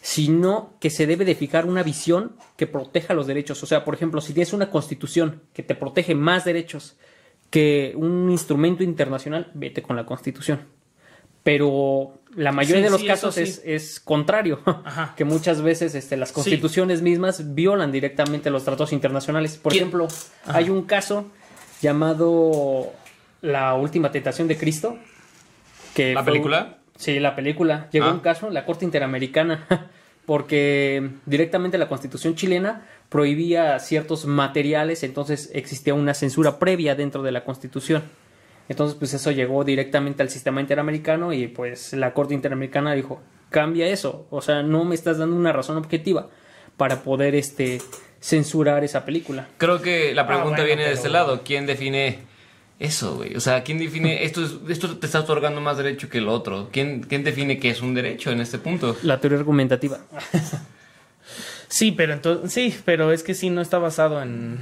[0.01, 3.62] sino que se debe de fijar una visión que proteja los derechos.
[3.62, 6.97] O sea, por ejemplo, si tienes una constitución que te protege más derechos
[7.51, 10.78] que un instrumento internacional, vete con la constitución.
[11.49, 13.40] Pero la mayoría Sí, de los sí, casos sí.
[13.40, 15.14] es, es contrario, Ajá.
[15.16, 19.57] que muchas veces este, las constituciones mismas violan directamente los tratados internacionales.
[19.57, 19.84] Por ¿Quién?
[19.84, 20.09] ejemplo,
[20.44, 21.24] hay un caso
[21.80, 22.92] llamado
[23.40, 24.99] La última tentación de Cristo.
[25.94, 26.76] Que ¿La fue- película?
[26.96, 27.88] Sí, la película.
[27.92, 28.12] Llegó Ah.
[28.12, 29.64] un caso, la Corte Interamericana,
[30.26, 37.32] porque directamente la Constitución chilena prohibía ciertos materiales, entonces existía una censura previa dentro de
[37.32, 38.03] la Constitución.
[38.69, 43.89] Entonces, pues eso llegó directamente al sistema interamericano y pues la Corte Interamericana dijo, cambia
[43.89, 46.29] eso, o sea, no me estás dando una razón objetiva
[46.77, 47.81] para poder este
[48.21, 49.49] censurar esa película.
[49.59, 51.43] Creo que la pregunta bueno, viene de este lado.
[51.45, 52.19] ¿Quién define
[52.79, 53.35] eso, güey?
[53.37, 54.45] O sea, ¿quién define esto?
[54.45, 56.69] Es, esto te está otorgando más derecho que el otro.
[56.71, 58.97] ¿Quién, ¿Quién define que es un derecho en este punto?
[59.03, 59.99] La teoría argumentativa.
[61.71, 64.59] Sí, pero entonces, sí, pero es que sí no está basado en,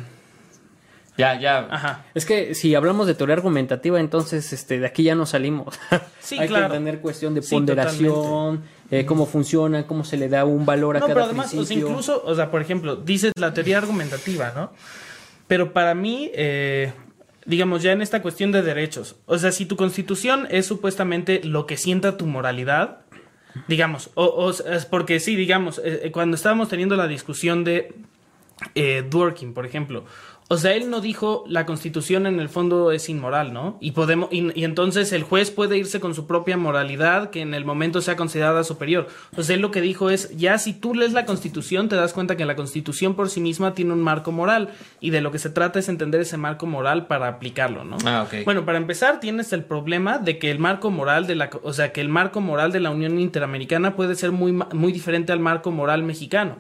[1.19, 1.67] Ya, ya.
[1.71, 2.05] ajá.
[2.15, 5.79] Es que si hablamos de teoría argumentativa, entonces este, de aquí ya no salimos.
[6.21, 6.67] Sí, Hay claro.
[6.69, 10.97] que tener cuestión de Sí, ponderación, eh, cómo funciona, cómo se le da un valor
[10.97, 13.79] a No, cada pero además, o sea, incluso, o sea, por ejemplo, dices la teoría
[13.79, 14.73] argumentativa, ¿no?
[15.47, 16.93] Pero para mí, eh,
[17.45, 21.65] digamos, ya en esta cuestión de derechos, o sea, si tu constitución es supuestamente lo
[21.67, 23.03] que sienta tu moralidad,
[23.69, 27.95] digamos, o, o es porque sí, digamos, eh, cuando estábamos teniendo la discusión de
[28.75, 30.05] eh, Dworkin, por ejemplo,
[30.49, 33.79] O sea, él no dijo la constitución en el fondo es inmoral, ¿no?
[33.81, 37.53] Y podemos, y, y, entonces el juez puede irse con su propia moralidad que en
[37.53, 39.09] el momento sea considerada superior.
[39.37, 42.13] O sea, él lo que dijo es, ya si tú lees la constitución, te das
[42.13, 44.71] cuenta que la constitución por sí misma tiene un marco moral.
[45.01, 47.97] Y de lo que se trata es entender ese marco moral para aplicarlo, ¿no?
[48.05, 48.45] Ah, ok.
[48.45, 51.93] Bueno, para empezar, tienes el problema de que el marco moral de la, o sea,
[51.93, 55.73] que el marco moral de la Unión Interamericana puede ser muy, muy diferente al marco
[55.73, 56.59] moral mexicano.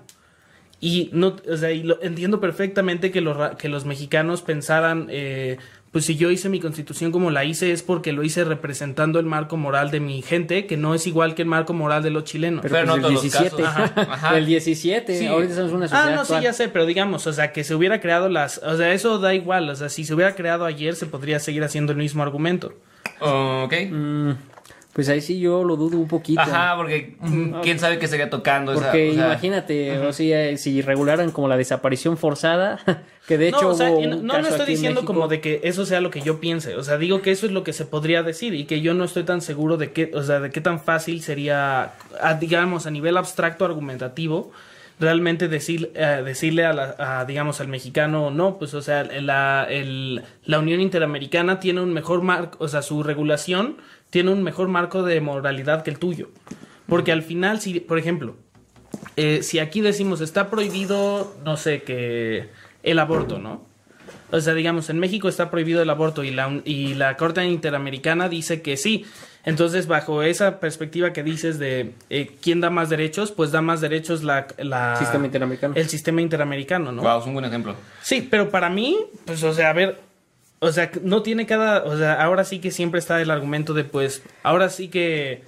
[0.80, 5.56] Y no, o sea, y lo, entiendo perfectamente que los, que los mexicanos pensaran, eh,
[5.90, 9.24] pues si yo hice mi constitución como la hice es porque lo hice representando el
[9.24, 12.24] marco moral de mi gente, que no es igual que el marco moral de los
[12.24, 12.60] chilenos.
[12.60, 13.62] Pero, Pero pues no el todos los 17.
[13.62, 13.66] casos.
[13.66, 14.36] Ajá, ajá.
[14.38, 15.18] El 17.
[15.18, 15.26] Sí.
[15.26, 16.40] Ahorita somos una sociedad Ah, no, actual.
[16.40, 19.18] sí, ya sé, pero digamos, o sea, que se hubiera creado las, o sea, eso
[19.18, 22.22] da igual, o sea, si se hubiera creado ayer se podría seguir haciendo el mismo
[22.22, 22.74] argumento.
[23.20, 23.72] Ok.
[23.90, 24.30] Mm,
[24.96, 26.40] pues ahí sí yo lo dudo un poquito.
[26.40, 30.56] Ajá, porque mm, quién sabe qué sería tocando esa- Porque o sea, imagínate, o sea,
[30.56, 32.78] si regularan como la desaparición forzada,
[33.28, 35.04] que de hecho no, o sea, hubo no, un no caso lo estoy aquí diciendo
[35.04, 37.52] como de que eso sea lo que yo piense, o sea, digo que eso es
[37.52, 40.22] lo que se podría decir y que yo no estoy tan seguro de qué, o
[40.22, 41.92] sea, de qué tan fácil sería,
[42.22, 44.50] a- digamos, a nivel abstracto argumentativo,
[44.98, 49.66] realmente decir, eh, decirle a, la- a, digamos, al mexicano, no, pues, o sea, la,
[49.68, 53.76] el- la Unión Interamericana tiene un mejor marco, o sea, su regulación
[54.16, 56.30] tiene un mejor marco de moralidad que el tuyo.
[56.88, 58.34] Porque al final, si, por ejemplo,
[59.16, 62.48] eh, si aquí decimos está prohibido, no sé, que
[62.82, 63.66] el aborto, ¿no?
[64.30, 68.30] O sea, digamos, en México está prohibido el aborto y la, y la Corte Interamericana
[68.30, 69.04] dice que sí.
[69.44, 73.82] Entonces, bajo esa perspectiva que dices de eh, quién da más derechos, pues da más
[73.82, 75.74] derechos la, la- Sistema interamericano.
[75.76, 77.02] el sistema interamericano, ¿no?
[77.02, 77.74] Wow, es un buen ejemplo.
[78.00, 78.96] Sí, pero para mí,
[79.26, 80.00] pues, o sea, a ver,
[80.58, 83.84] o sea, no tiene cada, o sea, ahora sí que siempre está el argumento de,
[83.84, 85.42] pues, ahora sí que,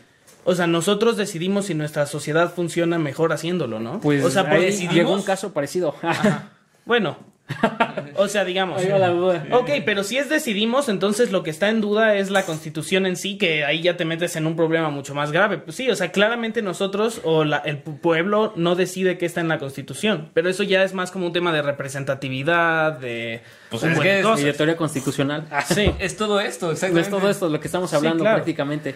[0.45, 4.01] o sea, nosotros decidimos si nuestra sociedad funciona mejor haciéndolo, ¿no?
[4.01, 5.95] Pues o sea, por decidimos, llegó un caso parecido.
[6.85, 7.17] bueno,
[8.17, 8.81] o sea, digamos.
[8.81, 9.47] Ahí va la duda.
[9.53, 13.17] Ok, pero si es decidimos, entonces lo que está en duda es la constitución en
[13.17, 15.59] sí, que ahí ya te metes en un problema mucho más grave.
[15.59, 19.41] Pues sí, o sea, claramente nosotros o la- el pu- pueblo no decide qué está
[19.41, 23.41] en la constitución, pero eso ya es más como un tema de representatividad, de...
[23.71, 25.45] Pues es que es- constitucional.
[25.69, 25.93] Sí.
[25.99, 27.09] Es todo esto, exactamente.
[27.09, 28.37] es todo esto lo que estamos hablando claro.
[28.37, 28.95] prácticamente.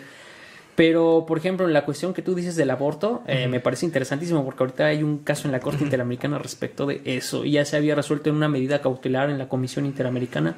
[0.83, 4.45] Pero, por ejemplo, en la cuestión que tú dices del aborto, eh, me parece interesantísimo
[4.45, 7.45] porque ahorita hay un caso en la Corte Interamericana respecto de eso.
[7.45, 10.57] Y ya se había resuelto en una medida cautelar en la Comisión Interamericana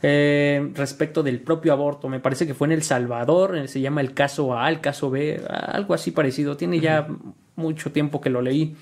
[0.00, 2.08] eh, respecto del propio aborto.
[2.08, 5.10] Me parece que fue en El Salvador, eh, se llama el caso A, el caso
[5.10, 6.56] B, algo así parecido.
[6.56, 7.08] Tiene ya
[7.56, 8.76] mucho tiempo que lo leí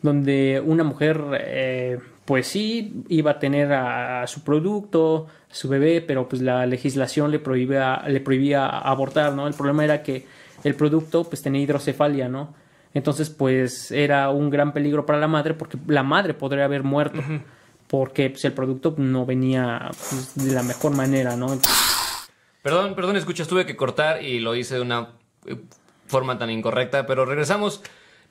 [0.00, 5.26] donde una mujer, eh, pues sí, iba a tener a, a su producto,
[5.56, 9.46] su bebé, pero pues la legislación le prohibía, le prohibía abortar, ¿no?
[9.46, 10.26] El problema era que
[10.64, 12.54] el producto pues tenía hidrocefalia, ¿no?
[12.92, 17.22] Entonces pues era un gran peligro para la madre porque la madre podría haber muerto
[17.88, 21.58] porque pues, el producto no venía pues, de la mejor manera, ¿no?
[22.62, 25.10] Perdón, perdón, escuchas, tuve que cortar y lo hice de una
[25.46, 25.56] eh,
[26.06, 27.80] forma tan incorrecta, pero regresamos.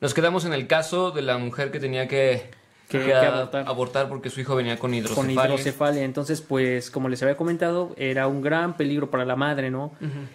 [0.00, 2.50] Nos quedamos en el caso de la mujer que tenía que,
[2.88, 4.08] Que- que abortar.
[4.08, 5.44] porque su hijo venía con con hidrocefalia.
[5.46, 6.04] hidrocefalia.
[6.04, 9.92] Entonces, pues, como les había comentado, era un gran peligro para la madre, ¿no?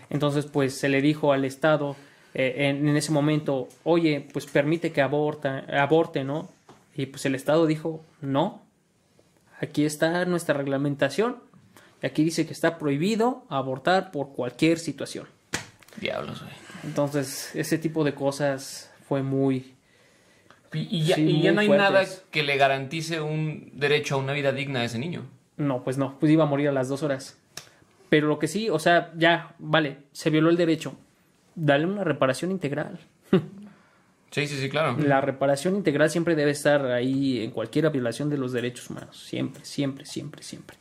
[0.09, 1.95] Entonces, pues, se le dijo al Estado
[2.33, 6.49] eh, en, en ese momento, oye, pues permite que aborta, aborte, ¿no?
[6.95, 8.61] Y pues el Estado dijo, no,
[9.59, 11.37] aquí está nuestra reglamentación.
[12.03, 15.27] Y aquí dice que está prohibido abortar por cualquier situación.
[15.99, 16.53] Diablos, güey.
[16.83, 19.75] Entonces, ese tipo de cosas fue muy...
[20.73, 21.91] Y, ya, Sí, y ya muy no hay fuertes.
[21.91, 25.25] nada que le garantice un derecho a una vida digna a ese niño.
[25.57, 27.37] No, pues no, pues iba a morir a las dos horas.
[28.09, 30.95] Pero lo que sí, o sea, ya, vale, se violó el derecho.
[31.55, 32.99] Dale una reparación integral.
[34.31, 34.95] Sí, sí, sí, claro.
[34.97, 39.21] La reparación integral siempre debe estar ahí en cualquier violación de los derechos humanos.
[39.27, 40.77] Siempre, siempre, siempre, siempre.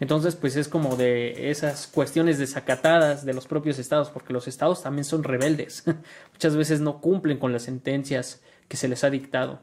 [0.00, 4.82] Entonces, pues es como de esas cuestiones desacatadas de los propios estados, porque los estados
[4.82, 5.84] también son rebeldes.
[6.32, 9.60] Muchas veces no cumplen con las sentencias que se les ha dictado.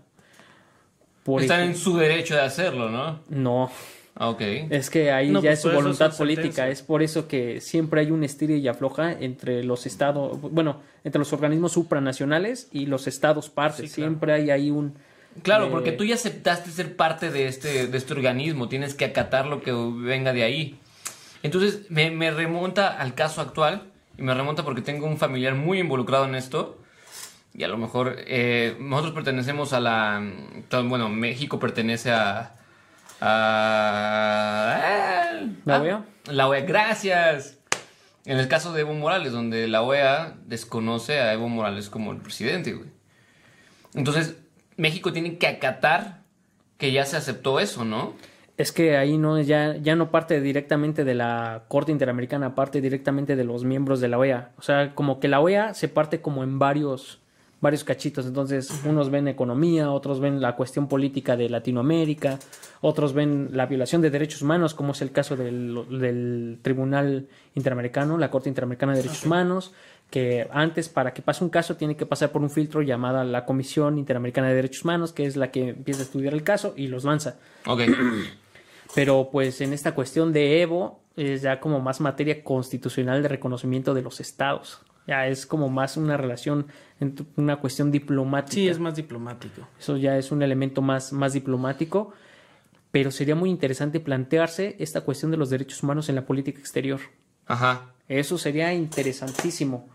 [1.23, 3.19] Por Están en su derecho de hacerlo, ¿no?
[3.29, 3.71] No,
[4.15, 4.41] Ah, ok.
[4.69, 6.69] Es que ahí No, ya pues es su voluntad política.
[6.69, 11.19] Es por eso que siempre hay un estira y afloja entre los estados, bueno, entre
[11.19, 13.89] los organismos supranacionales y los estados partes.
[13.89, 14.11] Sí, claro.
[14.11, 14.95] Siempre hay ahí un.
[15.43, 19.05] Claro, eh, porque tú ya aceptaste ser parte de este, de este organismo, tienes que
[19.05, 20.79] acatar lo que venga de ahí.
[21.43, 23.83] Entonces, me, me remonta al caso actual,
[24.17, 26.77] y me remonta porque tengo un familiar muy involucrado en esto,
[27.53, 30.21] y a lo mejor eh, nosotros pertenecemos a la...
[30.85, 32.55] Bueno, México pertenece a...
[33.19, 34.77] a
[35.65, 36.05] ¿La ah, OEA?
[36.27, 37.57] La OEA, gracias.
[38.25, 42.19] En el caso de Evo Morales, donde la OEA desconoce a Evo Morales como el
[42.19, 42.89] presidente, güey.
[43.95, 44.37] Entonces,
[44.81, 46.23] México tiene que acatar
[46.79, 48.13] que ya se aceptó eso, ¿no?
[48.57, 53.35] Es que ahí no ya, ya no parte directamente de la Corte Interamericana, parte directamente
[53.35, 54.53] de los miembros de la OEA.
[54.57, 57.19] O sea, como que la OEA se parte como en varios,
[57.59, 58.25] varios cachitos.
[58.25, 62.39] Entonces, unos ven economía, otros ven la cuestión política de Latinoamérica,
[62.81, 68.17] otros ven la violación de derechos humanos, como es el caso del, del Tribunal Interamericano,
[68.17, 69.73] la Corte Interamericana de Derechos Humanos,
[70.11, 73.45] que antes, para que pase un caso, tiene que pasar por un filtro llamada la
[73.45, 76.87] Comisión Interamericana de Derechos Humanos, que es la que empieza a estudiar el caso y
[76.87, 77.39] los lanza.
[77.65, 77.81] Ok.
[78.93, 83.93] Pero pues en esta cuestión de Evo es ya como más materia constitucional de reconocimiento
[83.93, 84.81] de los estados.
[85.07, 86.67] Ya es como más una relación,
[87.37, 88.53] una cuestión diplomática.
[88.53, 89.65] Sí, es más diplomático.
[89.79, 92.13] Eso ya es un elemento más, más diplomático.
[92.91, 96.99] Pero sería muy interesante plantearse esta cuestión de los derechos humanos en la política exterior.
[97.47, 97.93] Ajá.
[98.09, 99.87] Eso sería interesantísimo.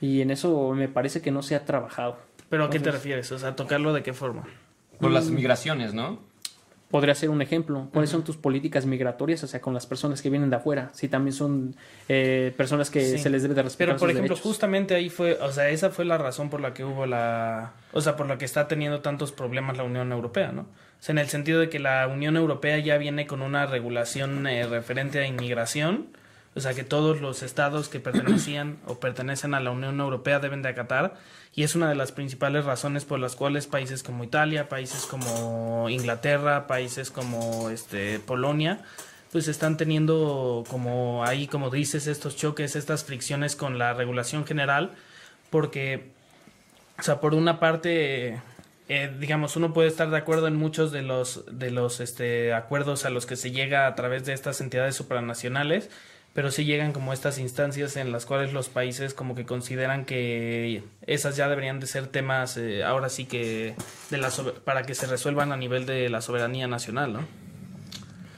[0.00, 2.18] Y en eso me parece que no se ha trabajado.
[2.48, 3.32] ¿Pero a qué te refieres?
[3.32, 4.44] O sea, ¿tocarlo de qué forma?
[5.00, 6.20] Por las migraciones, ¿no?
[6.90, 7.88] Podría ser un ejemplo.
[7.92, 9.42] ¿Cuáles son tus políticas migratorias?
[9.42, 10.90] O sea, con las personas que vienen de afuera.
[10.92, 11.74] Si también son
[12.08, 13.18] eh, personas que Sí.
[13.18, 14.48] se les debe de respetar Pero, por sus ejemplo, derechos.
[14.48, 18.00] justamente ahí fue, o sea, esa fue la razón por la que hubo la, o
[18.00, 20.62] sea, por la que está teniendo tantos problemas la Unión Europea, ¿no?
[20.62, 20.66] O
[21.00, 24.64] sea, en el sentido de que la Unión Europea ya viene con una regulación eh,
[24.68, 26.06] referente a inmigración,
[26.56, 30.62] o sea, que todos los estados que pertenecían o pertenecen a la Unión Europea deben
[30.62, 31.14] de acatar,
[31.54, 35.90] y es una de las principales razones por las cuales países como Italia, países como
[35.90, 38.80] Inglaterra, países como este Polonia,
[39.32, 44.92] pues están teniendo como ahí, como dices, estos choques, estas fricciones con la regulación general,
[45.50, 46.10] porque,
[46.98, 48.40] o sea, por una parte,
[48.88, 53.04] eh, digamos, uno puede estar de acuerdo en muchos de los, de los este, acuerdos
[53.04, 55.90] a los que se llega a través de estas entidades supranacionales,
[56.36, 60.82] pero sí llegan como estas instancias en las cuales los países como que consideran que
[61.06, 63.74] esas ya deberían de ser temas, eh, ahora sí que,
[64.10, 64.30] de la
[64.62, 67.20] para que se resuelvan a nivel de la soberanía nacional, ¿no?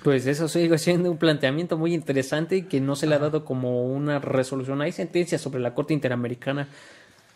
[0.04, 3.82] Pues eso sigue siendo un planteamiento muy interesante que no se le ha dado como
[3.82, 4.80] una resolución.
[4.80, 6.68] Hay sentencias sobre la Corte Interamericana,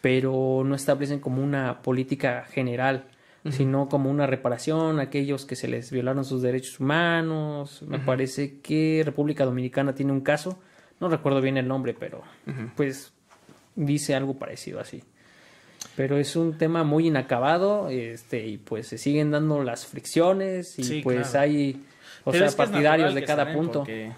[0.00, 3.06] pero no establecen como una política general,
[3.50, 7.82] sino como una reparación a aquellos que se les violaron sus derechos humanos.
[7.82, 10.60] Me parece que República Dominicana tiene un caso,
[11.00, 12.22] no recuerdo bien el nombre, pero
[12.76, 13.12] pues
[13.74, 15.02] dice algo parecido así.
[15.96, 20.84] Pero es un tema muy inacabado, este, y pues se siguen dando las fricciones, y
[20.84, 21.40] Sí, pues claro.
[21.40, 21.82] hay,
[22.24, 23.80] o Pero sea, es que es partidarios de cada punto.
[23.80, 24.12] porque-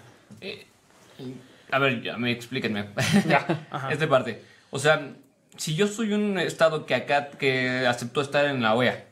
[1.71, 2.89] A ver, ya me explíquenme.
[3.89, 4.41] Esta parte.
[4.69, 5.13] O sea,
[5.57, 9.05] si yo soy un estado que acá que aceptó estar en la OEA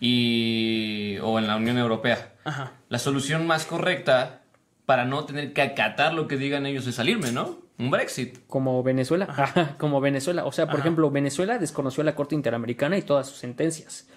[0.00, 2.72] y o en la Unión Europea, Ajá.
[2.88, 4.42] la solución más correcta
[4.84, 7.58] para no tener que acatar lo que digan ellos es salirme, ¿no?
[7.78, 8.38] Un Brexit.
[8.46, 10.44] Como Venezuela, Ajá, como Venezuela.
[10.46, 10.82] O sea, por Ajá.
[10.84, 14.08] ejemplo, Venezuela desconoció la Corte Interamericana y todas sus sentencias.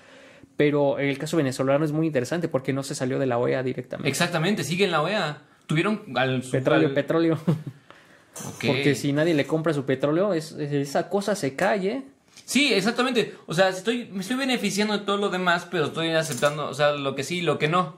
[0.55, 4.09] Pero el caso venezolano es muy interesante porque no se salió de la OEA directamente.
[4.09, 5.41] Exactamente, sigue en la OEA.
[5.67, 7.39] Tuvieron al Petróleo, al- petróleo.
[7.45, 8.65] Ok.
[8.67, 12.03] Porque si nadie le compra su petróleo, es, es- esa cosa se cae.
[12.49, 13.35] Sí, exactamente.
[13.45, 16.93] O sea, estoy, me estoy beneficiando de todo lo demás, pero estoy aceptando, o sea,
[16.93, 17.97] lo que sí y lo que no.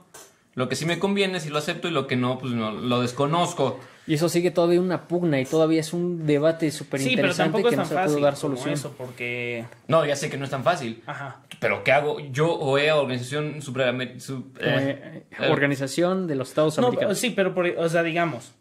[0.54, 3.00] Lo que sí me conviene, sí lo acepto, y lo que no, pues no, lo
[3.00, 3.80] desconozco.
[4.06, 7.52] Y eso sigue todavía una pugna y todavía es un debate súper Sí, pero interesante
[7.52, 8.74] tampoco que es no tan se podido dar solución.
[8.74, 9.64] eso, porque...
[9.88, 11.02] No, ya sé que no es tan fácil.
[11.06, 11.40] Ajá.
[11.58, 12.20] Pero ¿qué hago?
[12.20, 14.20] Yo, OEA, Organización Superamer...
[14.20, 17.16] Su- eh, Eh, Organización de los Estados No, Americanos.
[17.18, 18.52] sí, pero, por- o sea, digamos,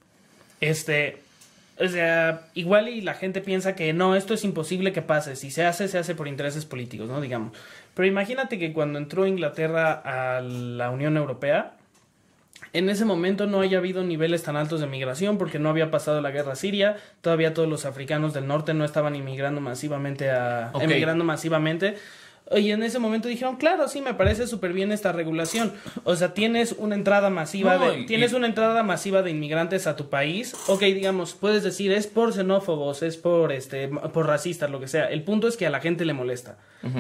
[0.62, 1.22] este...
[1.84, 5.36] O sea, igual y la gente piensa que no, esto es imposible que pase.
[5.36, 7.20] Si se hace, se hace por intereses políticos, ¿no?
[7.22, 7.58] Digamos.
[7.96, 11.74] Pero imagínate que cuando entró Inglaterra a la Unión Europea,
[12.74, 16.22] en ese momento no haya habido niveles tan altos de migración porque no había pasado
[16.22, 21.24] la guerra siria, todavía todos los africanos del norte no estaban inmigrando masivamente a emigrando
[21.24, 21.98] masivamente.
[22.58, 25.72] Y en ese momento dijeron, claro, sí, me parece súper bien esta regulación.
[26.04, 29.88] O sea, tienes una entrada masiva No, de, y- tienes una entrada masiva de inmigrantes
[29.88, 30.54] a tu país.
[30.68, 35.06] Ok, digamos, puedes decir, es por xenófobos, es por este, por racistas, lo que sea.
[35.06, 36.58] El punto es que a la gente le molesta.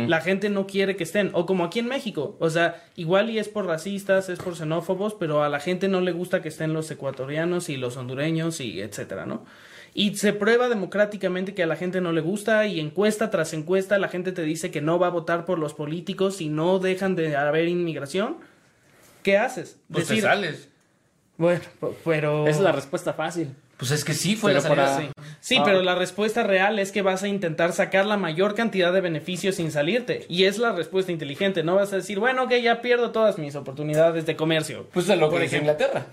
[0.07, 1.31] La gente no quiere que estén.
[1.33, 2.37] O como aquí en México.
[2.39, 6.01] O sea, igual y es por racistas, es por xenófobos, pero a la gente no
[6.01, 9.43] le gusta que estén los ecuatorianos y los hondureños y etcétera, ¿no?
[9.93, 13.99] Y se prueba democráticamente que a la gente no le gusta y encuesta tras encuesta
[13.99, 17.15] la gente te dice que no va a votar por los políticos si no dejan
[17.15, 18.37] de haber inmigración.
[19.23, 19.77] ¿Qué haces?
[19.91, 20.69] pues te sales.
[21.37, 21.61] bueno,
[22.05, 22.47] pero...
[22.47, 23.49] Esa es la respuesta fácil.
[23.77, 24.85] Pues es que sí fue Pero la salida.
[24.85, 25.11] para- Sí,
[25.41, 25.63] Sí, Ah.
[25.65, 29.55] pero la respuesta real es que vas a intentar sacar la mayor cantidad de beneficios
[29.55, 30.25] sin salirte.
[30.29, 31.63] Y es la respuesta inteligente.
[31.63, 34.85] No vas a decir, bueno, ok, ya pierdo todas mis oportunidades de comercio.
[34.93, 35.71] Pues es lo que ejemplo.
[35.71, 36.05] Inglaterra.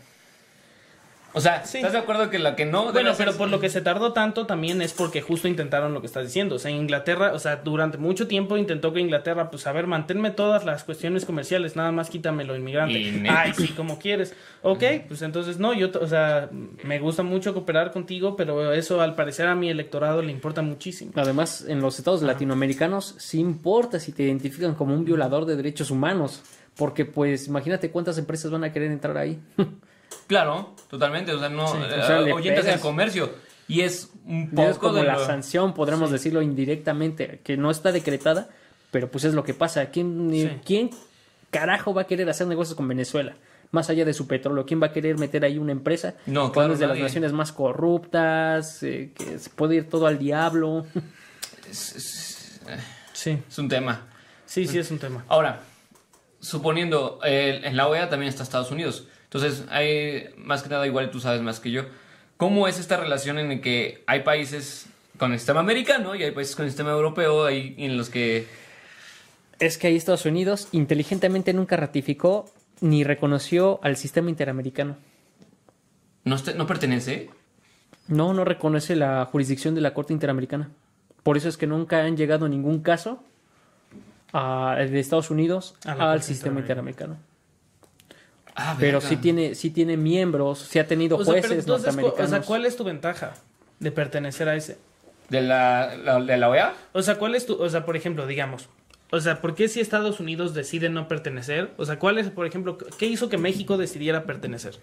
[1.35, 1.77] O sea, Sí.
[1.79, 2.91] ¿estás de acuerdo que la que no...
[2.93, 6.07] Bueno, pero por lo que se tardó tanto también es porque justo intentaron lo que
[6.07, 6.55] estás diciendo.
[6.55, 10.31] O sea, Inglaterra, o sea, durante mucho tiempo intentó que Inglaterra, pues a ver, manténme
[10.31, 13.23] todas las cuestiones comerciales, nada más quítame lo inmigrante.
[13.29, 14.35] Ay, sí, como quieres.
[14.63, 16.49] Ok, pues entonces no, yo, o sea,
[16.83, 21.13] me gusta mucho cooperar contigo, pero eso al parecer a mi electorado le importa muchísimo.
[21.15, 25.91] Además, en los estados latinoamericanos sí importa si te identifican como un violador de derechos
[25.91, 26.43] humanos,
[26.75, 29.39] porque pues imagínate cuántas empresas van a querer entrar ahí.
[30.27, 31.33] Claro, totalmente.
[31.33, 31.67] O sea, no...
[31.69, 33.33] Sí, o sea, le oyentes del comercio.
[33.67, 37.71] Y es un es poco como de la lo- sanción, podríamos decirlo indirectamente, que no
[37.71, 38.49] está decretada,
[38.91, 39.87] pero pues es lo que pasa.
[39.91, 40.51] ¿Quién, Sí.
[40.65, 40.91] ¿Quién
[41.51, 43.35] carajo va a querer hacer negocios con Venezuela?
[43.71, 46.15] Más allá de su petróleo, ¿quién va a querer meter ahí una empresa?
[46.25, 50.07] No, Cuando claro, es de las naciones más corruptas, eh, que se puede ir todo
[50.07, 50.87] al diablo.
[51.71, 52.61] Es, es-
[53.13, 54.07] Sí, es un tema.
[54.47, 55.25] sí, sí es un tema.
[55.29, 55.61] Ahora,
[56.41, 59.07] suponiendo, eh, en la OEA también está Estados Unidos.
[59.31, 61.83] Entonces, hay, más que nada, igual tú sabes más que yo,
[62.37, 64.87] ¿cómo es esta relación en el que hay países
[65.19, 68.47] con el sistema americano y hay países con el sistema europeo ahí en los que...
[69.59, 72.47] Es que ahí Estados Unidos inteligentemente nunca ratificó
[72.81, 74.97] ni reconoció al sistema interamericano.
[76.25, 77.29] no, no pertenece?
[78.07, 80.71] No, no reconoce la jurisdicción de la Corte Interamericana.
[81.23, 83.23] Por eso es que nunca han llegado ningún caso
[84.33, 87.17] a- de Estados Unidos A la al sistema interamericano.
[88.61, 91.87] Ah, Pero sí tiene, sí tiene miembros, sí ha tenido O sea, pero jueces entonces,
[91.95, 92.29] norteamericanos.
[92.33, 93.35] o sea, ¿cuál es tu ventaja
[93.79, 94.79] de pertenecer a ese?
[95.29, 96.75] ¿De la, la- de la OEA?
[96.93, 98.69] O sea, ¿cuál es tu, o sea, por ejemplo, digamos,
[99.11, 101.71] o sea, ¿por qué si Estados Unidos decide no pertenecer?
[101.77, 104.75] O sea, ¿cuál es, por ejemplo, qué hizo que México decidiera pertenecer?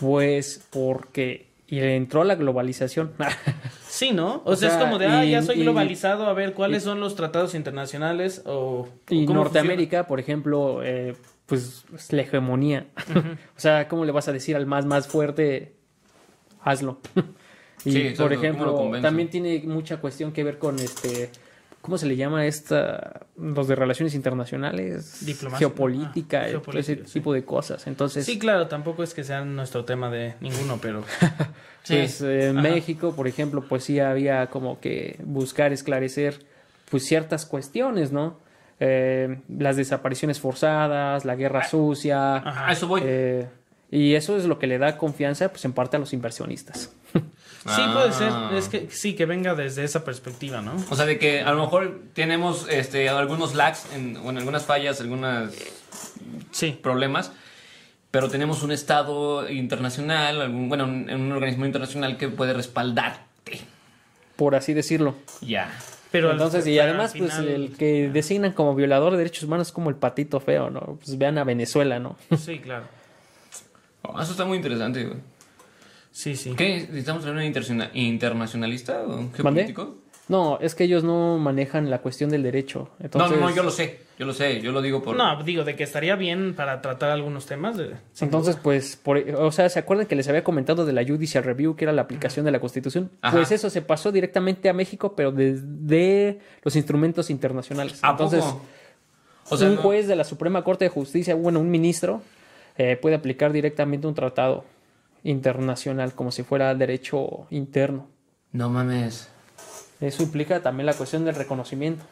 [0.00, 3.12] Pues porque y le entró la globalización.
[3.88, 4.42] Sí, ¿no?
[4.44, 6.52] O, O sea, sea, es como de, ah, y- ya soy y- globalizado, a ver,
[6.52, 8.42] ¿cuáles son los tratados internacionales?
[8.44, 11.16] O, y o cómo Norteamérica, por ejemplo, eh,
[11.48, 12.86] pues es la hegemonía.
[13.56, 15.74] o sea, ¿cómo le vas a decir al más más fuerte?
[16.62, 17.00] Hazlo.
[17.84, 21.30] y Sí, por ¿cómo lo ejemplo, también tiene mucha cuestión que ver con este
[21.80, 25.24] ¿cómo se le llama esta los de relaciones internacionales?
[25.24, 25.58] Diplomacia.
[25.68, 27.12] Geopolítica, Ah, eh, geopolítica, ese sí.
[27.14, 27.86] tipo de cosas.
[27.86, 31.02] Entonces, Sí, claro, tampoco es que sea nuestro tema de ninguno, pero...
[31.86, 32.68] Pues eh, en Ajá.
[32.68, 36.44] México, por ejemplo, pues sí había como que buscar esclarecer
[36.90, 38.38] pues ciertas cuestiones, ¿no?
[38.80, 42.36] Eh, las desapariciones forzadas, la guerra sucia.
[42.36, 42.72] Ajá.
[42.72, 43.02] Eso voy.
[43.04, 43.48] eh,
[43.90, 46.92] y eso es lo que le da confianza, pues en parte a los inversionistas.
[47.74, 48.32] Sí, puede ser.
[48.54, 50.72] Es que sí, que venga desde esa perspectiva, ¿no?
[50.90, 55.00] O sea, de que a lo mejor tenemos este, algunos lags, en, bueno, algunas fallas,
[55.02, 55.52] algunos
[56.50, 56.78] Sí.
[56.80, 57.32] problemas,
[58.10, 63.60] pero tenemos un estado internacional, algún, bueno, un, un organismo internacional que puede respaldarte.
[64.36, 65.16] Por así decirlo.
[65.42, 65.68] Ya.
[66.10, 69.72] Pero Entonces, y además, pues final- el que designan como violador de derechos humanos es
[69.72, 70.98] como el patito feo, ¿no?
[71.04, 72.16] Pues vean a Venezuela, ¿no?
[72.38, 72.84] Sí, claro.
[74.02, 75.18] Oh, eso está muy interesante, güey.
[76.10, 76.54] Sí, sí.
[76.56, 76.80] ¿Qué?
[76.88, 79.74] ¿Necesitamos tener un internaciona- internacionalista o un ¿Mandé?
[80.28, 82.90] No, es que ellos no manejan la cuestión del derecho.
[82.98, 85.16] No, Entonces, no, no, yo lo sé, yo lo sé, yo lo digo por...
[85.16, 87.78] No, digo, de que estaría bien para tratar algunos temas.
[87.78, 88.62] De, Entonces, duda.
[88.62, 91.86] pues, por- o sea, ¿se acuerdan que les había comentado de la Judicial Review, que
[91.86, 93.10] era la aplicación de la Constitución?
[93.22, 93.36] Ajá.
[93.36, 97.98] Pues eso se pasó directamente a México, pero desde los instrumentos internacionales.
[98.02, 98.62] ¿A Entonces, poco?
[99.50, 102.20] O sea, un no- juez de la Suprema Corte de Justicia, bueno, un ministro,
[102.76, 104.64] eh, puede aplicar directamente un tratado
[105.24, 108.06] internacional como si fuera derecho interno.
[108.52, 109.28] No mames.
[110.00, 112.04] Eso implica también la cuestión del reconocimiento.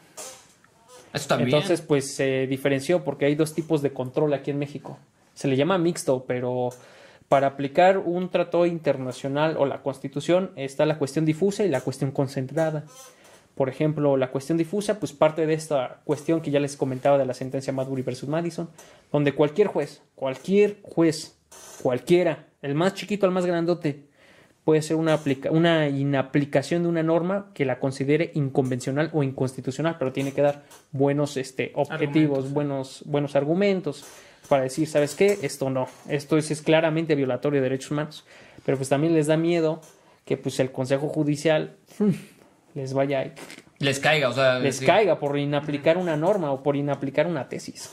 [1.13, 1.49] Eso también.
[1.49, 4.97] Entonces, pues se diferenció porque hay dos tipos de control aquí en México.
[5.33, 6.69] Se le llama mixto, pero
[7.29, 12.11] para aplicar un tratado internacional o la constitución está la cuestión difusa y la cuestión
[12.11, 12.85] concentrada.
[13.55, 17.25] Por ejemplo, la cuestión difusa, pues parte de esta cuestión que ya les comentaba de
[17.25, 18.69] la sentencia Madbury versus Madison,
[19.11, 21.37] donde cualquier juez, cualquier juez,
[21.81, 24.06] cualquiera, el más chiquito al más grandote,
[24.67, 29.95] puede ser una, aplica- una inaplicación de una norma que la considere inconvencional o inconstitucional,
[29.97, 32.51] pero tiene que dar buenos este, objetivos, Argumentos.
[32.53, 34.03] buenos, buenos argumentos
[34.49, 35.39] para decir, ¿sabes qué?
[35.41, 38.25] Esto no, esto es, es claramente violatorio de derechos humanos.
[38.65, 39.79] Pero pues también les da miedo
[40.25, 41.77] que pues el Consejo Judicial
[42.73, 43.31] les vaya y
[43.79, 44.59] Les caiga, o sea...
[44.59, 44.85] les sí.
[44.85, 47.89] caiga por inaplicar una norma o por inaplicar una tesis.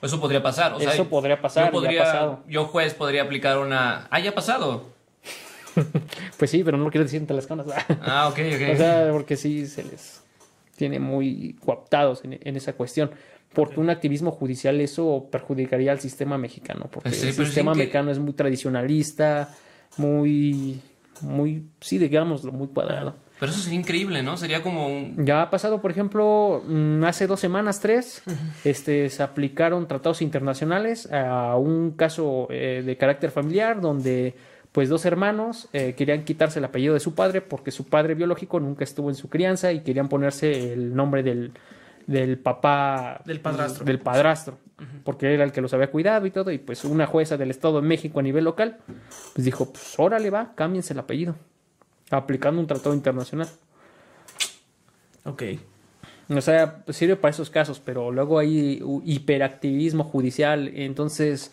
[0.00, 0.72] Eso podría pasar.
[0.74, 2.40] O sea, Eso podría pasar, yo ya ha podría- pasado.
[2.46, 4.06] Yo, juez, podría aplicar una...
[4.10, 4.91] Ah, ya ha pasado.
[6.38, 7.46] pues sí, pero no lo quiero decir entre las.
[8.02, 8.74] Ah, ok, ok.
[8.74, 10.22] O sea, porque sí se les
[10.76, 13.10] tiene muy cooptados en, en esa cuestión.
[13.52, 16.88] Porque un activismo judicial eso perjudicaría al sistema mexicano.
[16.90, 19.50] Porque Sí, el sistema que- mexicano es muy tradicionalista,
[19.98, 20.80] muy,
[21.20, 23.14] muy, sí, digámoslo, muy cuadrado.
[23.38, 24.36] Pero eso sería increíble, ¿no?
[24.36, 25.26] Sería como un...
[25.26, 28.22] Ya ha pasado, por ejemplo, mm, hace dos semanas, tres,
[28.64, 34.34] este, se aplicaron tratados internacionales a un caso eh, de carácter familiar donde
[34.72, 38.58] pues dos hermanos eh, querían quitarse el apellido de su padre porque su padre biológico
[38.58, 41.52] nunca estuvo en su crianza y querían ponerse el nombre del,
[42.06, 43.84] del papá Del padrastro.
[43.84, 44.58] del padrastro
[45.04, 47.80] porque era el que los había cuidado y todo y pues una jueza del Estado
[47.80, 48.78] de México a nivel local
[49.34, 51.36] pues dijo pues órale va cámbiense el apellido
[52.10, 53.48] aplicando un tratado internacional
[55.24, 55.42] Ok.
[56.30, 61.52] o sea, pues sirve para esos casos, pero luego hay hiperactivismo judicial, entonces,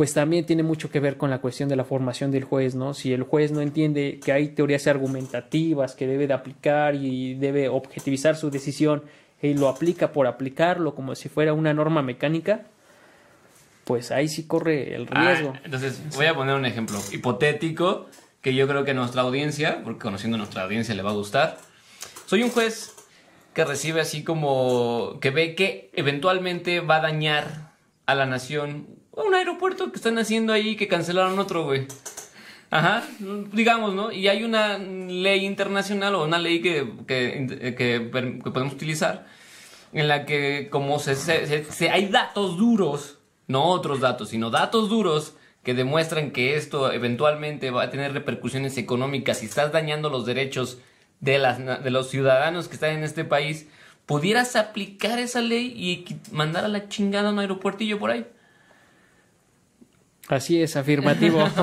[0.00, 2.94] pues también tiene mucho que ver con la cuestión de la formación del juez, ¿no?
[2.94, 7.68] Si el juez no entiende que hay teorías argumentativas que debe de aplicar y debe
[7.68, 9.02] objetivizar su decisión
[9.42, 12.62] y lo aplica por aplicarlo como si fuera una norma mecánica,
[13.84, 15.52] pues ahí sí corre el riesgo.
[15.54, 18.06] Ah, entonces, voy a poner un ejemplo hipotético
[18.40, 21.12] que yo creo que a nuestra audiencia, porque conociendo a nuestra audiencia le va a
[21.12, 21.58] gustar.
[22.24, 22.94] Soy un juez
[23.52, 27.74] que recibe así como que ve que eventualmente va a dañar
[28.06, 31.86] a la nación un aeropuerto que están haciendo ahí que cancelaron otro, güey.
[32.72, 33.02] Ajá,
[33.52, 34.12] digamos, ¿no?
[34.12, 38.00] Y hay una ley internacional o una ley que, que, que, que
[38.50, 39.26] podemos utilizar
[39.92, 43.18] en la que como se, se- se- se- hay datos duros,
[43.48, 48.78] no otros datos, sino datos duros que demuestran que esto eventualmente va a tener repercusiones
[48.78, 50.78] económicas y estás dañando los derechos
[51.18, 53.66] de, las, de los ciudadanos que están en este país,
[54.06, 58.26] pudieras aplicar esa ley y mandar a la chingada un aeropuertillo por ahí.
[60.30, 61.44] Así es, afirmativo.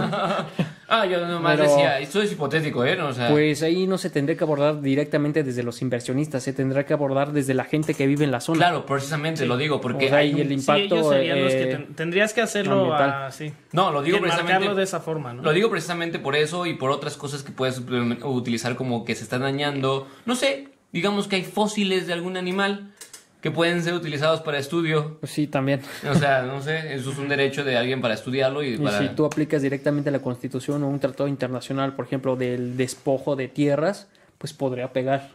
[0.89, 2.95] Ah, yo nomás Pero- decía, esto es hipotético, ¿eh?
[2.95, 6.53] No, o sea, Pues ahí no se tendría que abordar directamente desde los inversionistas, se
[6.53, 8.59] tendrá que abordar desde la gente que vive en la zona.
[8.59, 10.95] claro, precisamente lo digo, porque O sea, hay un- el Sí, impacto.
[10.95, 13.24] ellos serían los que eh, ten- tendrías que hacerlo ambiental.
[13.26, 13.51] así.
[13.74, 14.74] No, lo digo y precisamente.
[14.76, 15.43] de esa forma, ¿no?
[15.43, 17.82] Lo digo precisamente por eso y por otras cosas que puedes
[18.24, 20.07] utilizar como que se están dañando.
[20.26, 22.93] No sé, digamos que hay fósiles de algún animal
[23.41, 25.17] que pueden ser utilizados para estudio.
[25.19, 25.81] pues sí, también.
[26.09, 28.99] O sea, no sé, eso es un derecho de alguien para estudiarlo y Y para...
[28.99, 33.47] si tú aplicas directamente la Constitución o un tratado internacional, por ejemplo, del despojo de
[33.47, 34.07] tierras,
[34.38, 35.29] pues podría pegar.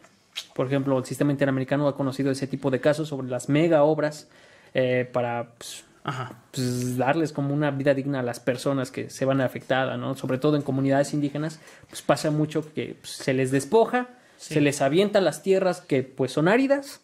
[0.54, 4.28] Por ejemplo, el sistema interamericano ha conocido ese tipo de casos sobre las mega obras
[4.74, 6.32] eh, para pues, Ajá.
[6.52, 10.16] pues, darles como una vida digna a las personas que se van afectadas, ¿no?
[10.16, 14.54] Sobre todo en comunidades indígenas, pues pasa mucho que pues, se les despoja, Sí.
[14.54, 17.00] se les avienta las tierras que pues son áridas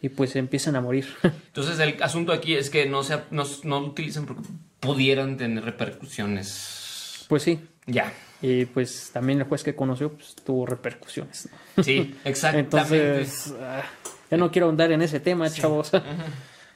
[0.00, 1.06] y pues empiezan a morir.
[1.22, 4.42] Entonces el asunto aquí es que no, se, no, no lo utilizan porque
[4.80, 7.24] pudieran tener repercusiones.
[7.28, 7.60] pues sí.
[7.86, 8.12] Ya.
[8.42, 11.48] Y pues también el juez que conoció pues, tuvo repercusiones.
[11.76, 11.82] ¿no?
[11.84, 12.76] Sí, exactamente.
[12.76, 13.82] Entonces, ah,
[14.30, 15.90] ya no quiero ahondar en ese tema, chavos.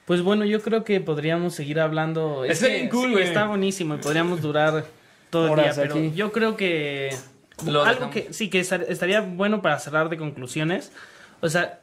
[0.06, 2.44] Pues bueno, yo creo que podríamos seguir hablando.
[2.44, 3.24] Está que bien cool, sí, güey.
[3.24, 4.84] está buenísimo y podríamos durar
[5.30, 6.12] todo el día, pero aquí.
[6.14, 7.10] yo creo que
[7.66, 8.14] Lo algo dejamos.
[8.14, 10.90] que sí que estar- estaría bueno para cerrar de conclusiones,
[11.40, 11.80] o sea,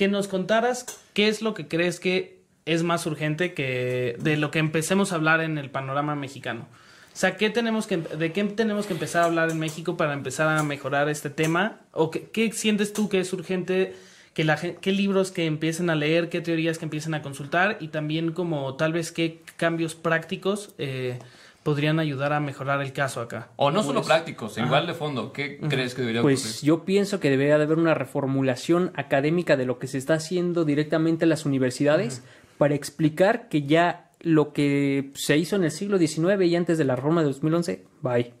[0.00, 4.50] que nos contaras qué es lo que crees que es más urgente que de lo
[4.50, 6.66] que empecemos a hablar en el panorama mexicano.
[7.12, 10.14] O sea, ¿qué tenemos que, ¿de qué tenemos que empezar a hablar en México para
[10.14, 11.82] empezar a mejorar este tema?
[11.92, 13.94] ¿O qué, sientes tú que es urgente?
[14.32, 16.30] Que la, ¿Qué libros que empiecen a leer?
[16.30, 17.76] ¿Qué teorías que empiecen a consultar?
[17.78, 21.18] Y también como tal vez qué cambios prácticos eh,
[21.62, 23.48] podrían ayudar a mejorar el caso acá.
[23.56, 25.32] O no solo Pues, prácticos, igual de fondo.
[25.32, 26.38] ¿Qué crees que debería ocurrir?
[26.38, 30.14] Pues yo pienso que debería de haber una reformulación académica de lo que se está
[30.14, 32.22] haciendo directamente en las universidades
[32.56, 36.84] para explicar que ya lo que se hizo en el siglo XIX y antes de
[36.84, 38.32] la reforma de 2011, bye.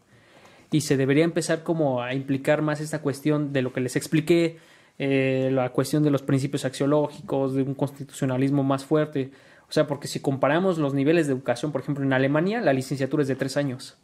[0.72, 4.58] Y se debería empezar como a implicar más esta cuestión de lo que les expliqué,
[4.98, 9.30] eh, la cuestión de los principios axiológicos, de un constitucionalismo más fuerte.
[9.70, 13.22] O sea, porque si comparamos los niveles de educación, por ejemplo, en Alemania, la licenciatura
[13.22, 13.98] es de tres años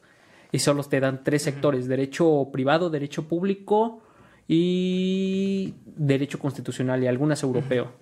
[0.53, 4.01] y solo te dan tres sectores, derecho privado, derecho público
[4.47, 7.95] y derecho constitucional y algunas europeo.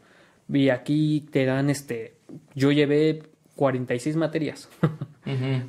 [0.46, 2.18] Y aquí te dan este,
[2.54, 3.22] yo llevé
[3.56, 4.68] 46 materias.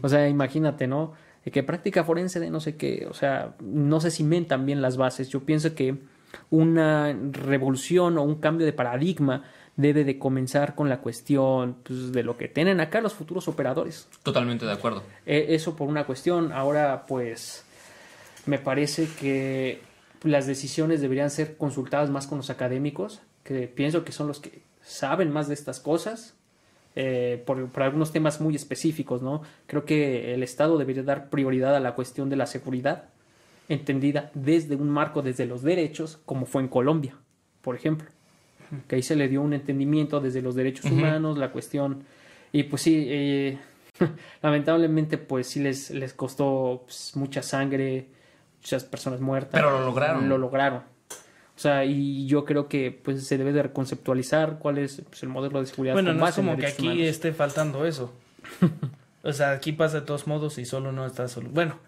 [0.02, 1.14] O sea, imagínate, ¿no?
[1.46, 4.98] De que práctica forense de no sé qué, o sea, no se cimentan bien las
[4.98, 5.30] bases.
[5.30, 5.96] Yo pienso que
[6.50, 9.44] una revolución o un cambio de paradigma
[9.78, 14.08] debe de comenzar con la cuestión pues, de lo que tienen acá los futuros operadores.
[14.24, 15.04] Totalmente de acuerdo.
[15.26, 16.52] Eh, eso por una cuestión.
[16.52, 17.66] Ahora, pues,
[18.46, 19.82] me parece que
[20.24, 24.62] las decisiones deberían ser consultadas más con los académicos, que pienso que son los que
[24.82, 26.36] saben más de estas cosas,
[26.96, 29.42] eh, por, por algunos temas muy específicos, ¿no?
[29.68, 33.10] Creo que el Estado debería dar prioridad a la cuestión de la seguridad,
[33.68, 37.16] entendida desde un marco, desde los derechos, como fue en Colombia,
[37.62, 38.08] por ejemplo.
[38.88, 42.04] Que ahí se le dio un entendimiento desde los derechos humanos, la cuestión.
[42.52, 43.58] Y pues sí, eh,
[44.42, 48.08] lamentablemente, pues sí les, les costó pues, mucha sangre,
[48.62, 49.52] muchas personas muertas.
[49.54, 50.30] Pero lo lograron.
[50.30, 50.82] Lo lograron.
[51.56, 55.30] O sea, y yo creo que pues se debe de reconceptualizar cuál es pues, el
[55.30, 57.08] modelo de seguridad Bueno, no es como que aquí humanos.
[57.08, 58.14] esté faltando eso.
[59.26, 61.50] O sea, aquí pasa de todos modos y solo no está solo.
[61.52, 61.80] Bueno,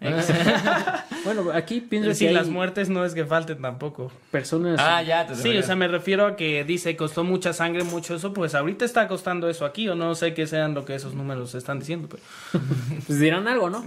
[1.24, 4.10] Bueno, aquí pienso sí, que hay las muertes no es que falten tampoco.
[4.30, 4.78] personas...
[4.80, 8.14] Ah, ya, te Sí, o sea, me refiero a que dice costó mucha sangre, mucho
[8.14, 11.14] eso, pues ahorita está costando eso aquí, o no sé qué sean lo que esos
[11.14, 12.22] números están diciendo, pero
[13.06, 13.84] Pues dirán algo, ¿no?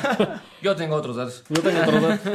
[0.62, 1.44] Yo tengo otros datos.
[1.48, 2.30] Yo tengo otro dato.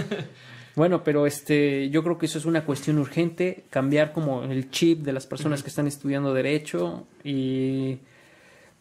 [0.75, 5.03] Bueno, pero este, yo creo que eso es una cuestión urgente, cambiar como el chip
[5.05, 7.99] de las personas que están estudiando derecho y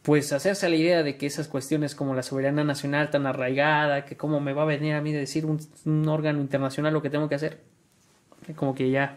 [0.05, 4.05] pues hacerse a la idea de que esas cuestiones como la soberanía nacional tan arraigada,
[4.05, 7.11] que cómo me va a venir a mí decir un, un órgano internacional lo que
[7.11, 7.61] tengo que hacer,
[8.55, 9.17] como que ya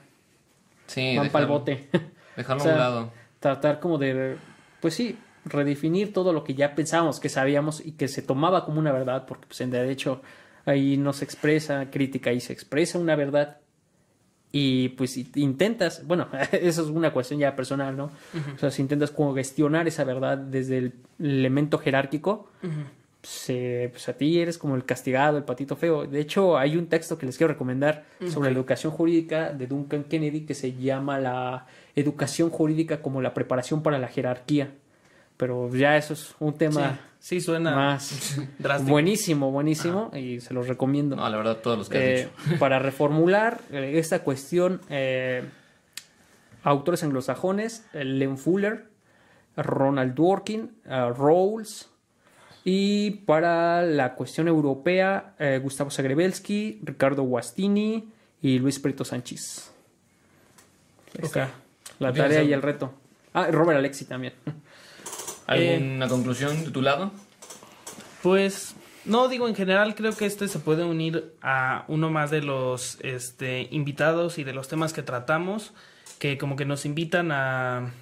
[0.87, 1.89] Sí, van para el dejarlo- bote.
[2.37, 3.11] Dejarlo O sea, a un lado.
[3.41, 4.37] Tratar como de,
[4.79, 8.79] pues sí, redefinir todo lo que ya pensábamos que sabíamos y que se tomaba como
[8.79, 10.21] una verdad, porque pues en derecho
[10.65, 13.57] ahí no se expresa crítica y se expresa una verdad
[14.51, 18.09] y pues si intentas, bueno, eso es una cuestión ya personal, ¿no?
[18.55, 22.47] O sea, si intentas como gestionar esa verdad desde el elemento jerárquico,
[23.23, 26.05] se- pues a ti eres como el castigado, el patito feo.
[26.05, 30.03] De hecho, hay un texto que les quiero recomendar sobre la educación jurídica de Duncan
[30.05, 31.65] Kennedy que se llama la
[31.95, 34.69] educación jurídica como la preparación para la jerarquía.
[35.35, 38.91] Pero ya eso es un tema sí, suena más drástico.
[38.91, 41.15] buenísimo, buenísimo y se los recomiendo.
[41.15, 42.59] No, la verdad, todos los que has Eh, dicho.
[42.59, 45.43] para reformular eh, esta cuestión, eh,
[46.63, 48.85] autores anglosajones, eh, Len Fuller,
[49.57, 51.89] Ronald Dworkin, eh, Rawls,
[52.63, 58.09] y para la cuestión europea, eh, Gustavo Zagrebelsky, Ricardo Guastini
[58.41, 59.71] y Luis Prieto Sánchez.
[61.17, 61.49] Ahí está, Ok.
[61.99, 62.93] La ¿Tienes tarea y el reto.
[63.33, 64.33] Ah, Robert Alexi también.
[65.47, 67.11] ¿Alguna conclusión de tu lado?
[68.21, 68.75] Pues
[69.05, 72.97] no digo en general creo que este se puede unir a uno más de los
[73.01, 75.73] este invitados y de los temas que tratamos
[76.19, 77.93] que como que nos invitan a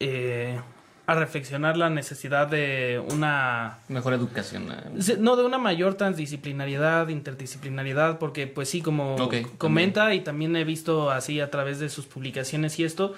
[0.00, 0.58] eh,
[1.06, 4.70] a reflexionar la necesidad de una Mejor educación.
[4.70, 5.16] eh.
[5.18, 9.16] No, de una mayor transdisciplinariedad, interdisciplinariedad, porque pues sí, como
[9.56, 13.14] comenta y también he visto así a través de sus publicaciones y esto,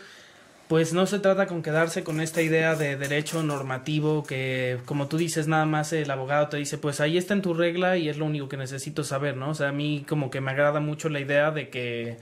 [0.70, 5.16] pues no se trata con quedarse con esta idea de derecho normativo que, como tú
[5.16, 8.18] dices, nada más el abogado te dice, pues ahí está en tu regla y es
[8.18, 9.50] lo único que necesito saber, ¿no?
[9.50, 12.18] O sea, a mí como que me agrada mucho la idea de que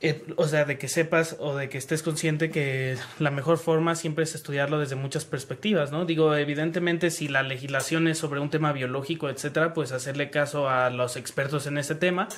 [0.00, 3.94] eh, o sea, de que sepas o de que estés consciente que la mejor forma
[3.94, 6.06] siempre es estudiarlo desde muchas perspectivas, ¿no?
[6.06, 10.88] Digo, evidentemente si la legislación es sobre un tema biológico, etcétera, pues hacerle caso a
[10.88, 12.28] los expertos en ese tema,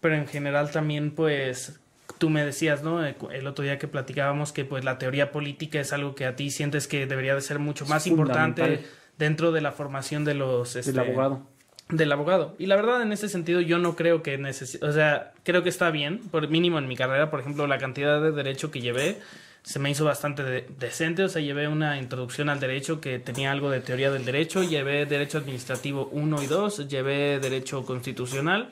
[0.00, 1.80] pero en general también pues
[2.18, 3.04] tú me decías, ¿no?
[3.06, 6.36] Eh, El otro día que platicábamos que pues la teoría política es algo que a
[6.36, 8.84] ti sientes que debería de ser mucho más importante
[9.18, 11.42] dentro de la formación de los Del este, abogado.
[11.88, 12.54] del abogado.
[12.58, 15.68] Y la verdad, en ese sentido, yo no creo que necesite, o sea, creo que
[15.68, 19.18] está bien, por mínimo en mi carrera, por ejemplo, la cantidad de derecho que llevé
[19.62, 23.50] se me hizo bastante de- decente, o sea, llevé una introducción al derecho que tenía
[23.50, 28.70] algo de teoría del derecho, llevé derecho administrativo 1 y 2, llevé derecho constitucional,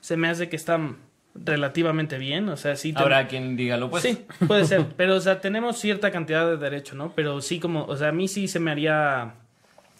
[0.00, 0.96] se me hace que están
[1.34, 2.92] relativamente bien, o sea, sí.
[2.92, 4.08] ten- Habrá quien diga lo opuesto.
[4.08, 4.86] Sí, puede ser.
[4.96, 7.12] Pero, o sea, tenemos cierta cantidad de derecho, ¿no?
[7.14, 9.34] Pero sí, como, o sea, a mí sí se me haría,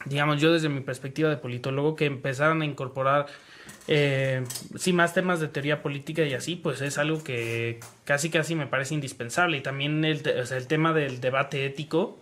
[0.04, 3.26] digamos, yo desde mi perspectiva de politólogo, que empezaran a incorporar,
[3.88, 4.44] eh,
[4.76, 8.66] sí, más temas de teoría política y así, pues es algo que casi, casi me
[8.66, 9.56] parece indispensable.
[9.56, 12.20] Y también el, te- o sea, el tema del debate ético,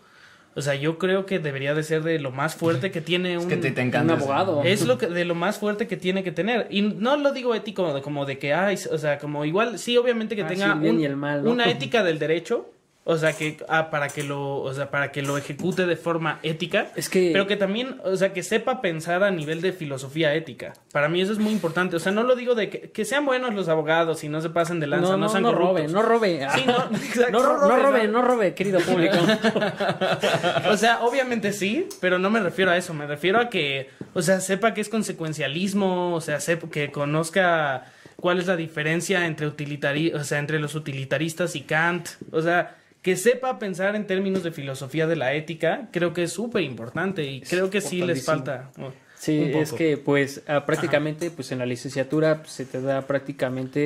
[0.55, 3.44] o sea, yo creo que debería de ser de lo más fuerte que tiene un...
[3.48, 3.82] Es que te, te.
[3.82, 4.62] Un abogado.
[4.64, 6.66] Es lo que de lo más fuerte que tiene que tener.
[6.70, 10.35] Y no lo digo ético como de que ay, o sea, como igual sí obviamente
[10.36, 11.51] que Ah, tenga sí, el bien un- y el mal, ¿no?
[11.52, 12.68] una ética del derecho,
[13.05, 16.39] o sea, que ah, para que lo, o sea, para que lo ejecute de forma
[16.43, 20.35] ética, Es que- pero que también, o sea, que sepa pensar a nivel de filosofía
[20.35, 20.74] ética.
[20.93, 23.24] Para mí eso es muy importante, o sea, no lo digo de que, que sean
[23.24, 25.89] buenos los abogados y no se pasen de lanza, No, no, no, sean no robe,
[25.89, 26.47] no robe.
[26.55, 29.16] Sí, no, exacto, no, ro- no no robe, no robe, querido público.
[30.70, 34.22] O sea, obviamente sí, pero no me refiero a eso, me refiero a que, o
[34.22, 37.85] sea, sepa que es consecuencialismo, o sea, sepa que conozca
[38.16, 42.77] cuál es la diferencia entre utilitari o sea, entre los utilitaristas y Kant, o sea,
[43.02, 47.24] que sepa pensar en términos de filosofía de la ética, creo que es súper importante
[47.24, 48.70] y creo que sí les falta.
[48.78, 53.02] oh, Sí, es que pues ah, prácticamente pues en la licenciatura pues, se te da
[53.02, 53.81] prácticamente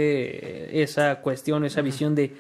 [0.77, 2.37] eh, esa cuestión, esa visión de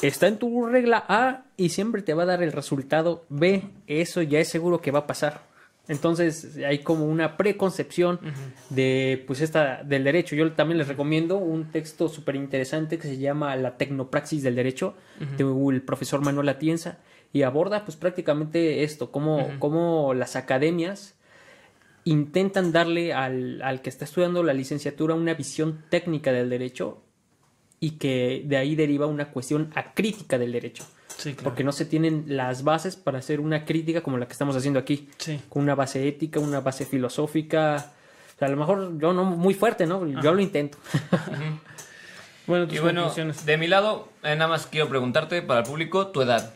[0.00, 4.22] está en tu regla A y siempre te va a dar el resultado B, eso
[4.22, 5.42] ya es seguro que va a pasar.
[5.92, 8.18] Entonces hay como una preconcepción
[8.70, 10.34] de pues esta del derecho.
[10.34, 14.94] Yo también les recomiendo un texto súper interesante que se llama La tecnopraxis del derecho
[15.36, 16.98] del profesor Manuel Atienza
[17.32, 21.14] y aborda pues prácticamente esto, cómo, cómo las academias
[22.04, 27.02] intentan darle al, al que está estudiando la licenciatura una visión técnica del derecho
[27.80, 30.84] y que de ahí deriva una cuestión acrítica del derecho.
[31.18, 31.44] Sí, claro.
[31.44, 34.78] porque no se tienen las bases para hacer una crítica como la que estamos haciendo
[34.80, 35.40] aquí, Sí.
[35.48, 37.92] con una base ética, una base filosófica.
[38.34, 40.06] O sea, a lo mejor yo no muy fuerte, ¿no?
[40.22, 40.78] Yo lo intento.
[42.44, 43.46] Bueno, tus Y bueno, conclusiones.
[43.46, 46.52] de mi lado, eh, nada más quiero preguntarte para el público tu edad.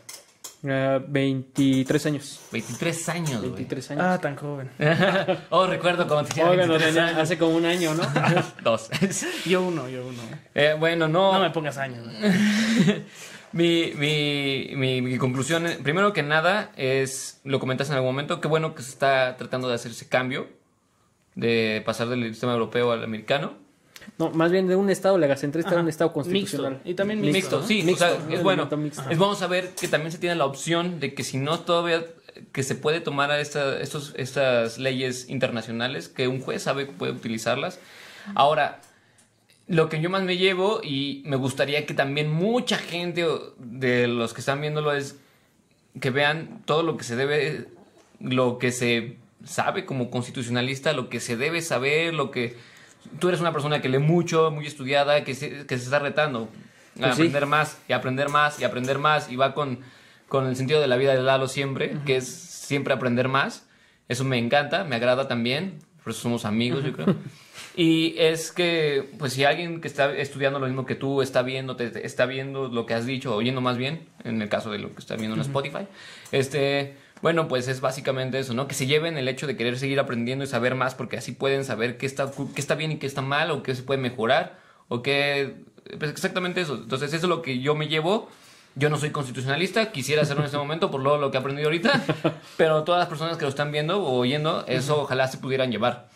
[0.68, 2.40] Ah, 23 años.
[2.50, 3.50] 23 años, güey.
[3.52, 4.04] 23 años.
[4.04, 4.68] Ah, tan joven.
[5.50, 7.20] oh, recuerdo cuando tenía Oigan, lo 23 tenía años.
[7.22, 8.02] hace como un año, ¿no?
[8.64, 8.90] Dos.
[9.46, 10.18] Yo uno, yo uno.
[10.56, 11.34] Eh, bueno, no.
[11.34, 12.04] No me pongas años.
[13.56, 18.48] Mi, mi, mi, mi conclusión, primero que nada, es, lo comentas en algún momento, qué
[18.48, 20.48] bueno que se está tratando de hacer ese cambio,
[21.34, 23.54] de pasar del sistema europeo al americano.
[24.18, 25.82] No, más bien de un estado legacentrista a Ajá.
[25.82, 26.74] un estado constitucional.
[26.74, 26.90] Mixto.
[26.90, 27.66] Y también Mixto, ¿no?
[27.66, 28.68] sí, Mixto, o sea, es bueno.
[28.76, 29.02] mixto.
[29.10, 32.04] Es vamos a ver que también se tiene la opción de que si no todavía
[32.52, 36.92] que se puede tomar a esta, estos, estas leyes internacionales, que un juez sabe que
[36.92, 37.80] puede utilizarlas.
[38.34, 38.80] Ahora,
[39.68, 43.26] lo que yo más me llevo y me gustaría que también mucha gente
[43.58, 45.16] de los que están viéndolo es
[46.00, 47.66] que vean todo lo que se debe,
[48.20, 52.56] lo que se sabe como constitucionalista, lo que se debe saber, lo que
[53.18, 56.48] tú eres una persona que lee mucho, muy estudiada, que se, que se está retando
[56.98, 57.22] a Pues sí.
[57.22, 59.80] aprender más y aprender más y aprender más y va con,
[60.28, 63.66] con el sentido de la vida de Lalo siempre, que es siempre aprender más.
[64.08, 67.16] Eso me encanta, me agrada también, por eso somos amigos, yo creo.
[67.76, 71.76] Y es que, pues si alguien que está estudiando lo mismo que tú está viendo,
[71.76, 74.78] te, te está viendo lo que has dicho, oyendo más bien, en el caso de
[74.78, 75.86] lo que está viendo en Spotify,
[76.32, 78.66] este, bueno, pues es básicamente eso, ¿no?
[78.66, 81.64] Que se lleven el hecho de querer seguir aprendiendo y saber más, porque así pueden
[81.64, 84.58] saber qué está, qué está bien y qué está mal, o qué se puede mejorar,
[84.88, 85.56] o qué...
[85.98, 86.76] Pues exactamente eso.
[86.76, 88.30] Entonces eso es lo que yo me llevo.
[88.74, 91.68] Yo no soy constitucionalista, quisiera hacerlo en este momento por lo, lo que he aprendido
[91.68, 92.04] ahorita,
[92.58, 96.08] pero todas las personas que lo están viendo o oyendo, eso ojalá se pudieran llevar.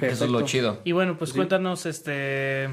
[0.00, 0.80] Eso es lo chido.
[0.84, 1.36] Y bueno, pues Sí.
[1.36, 2.68] cuéntanos, este,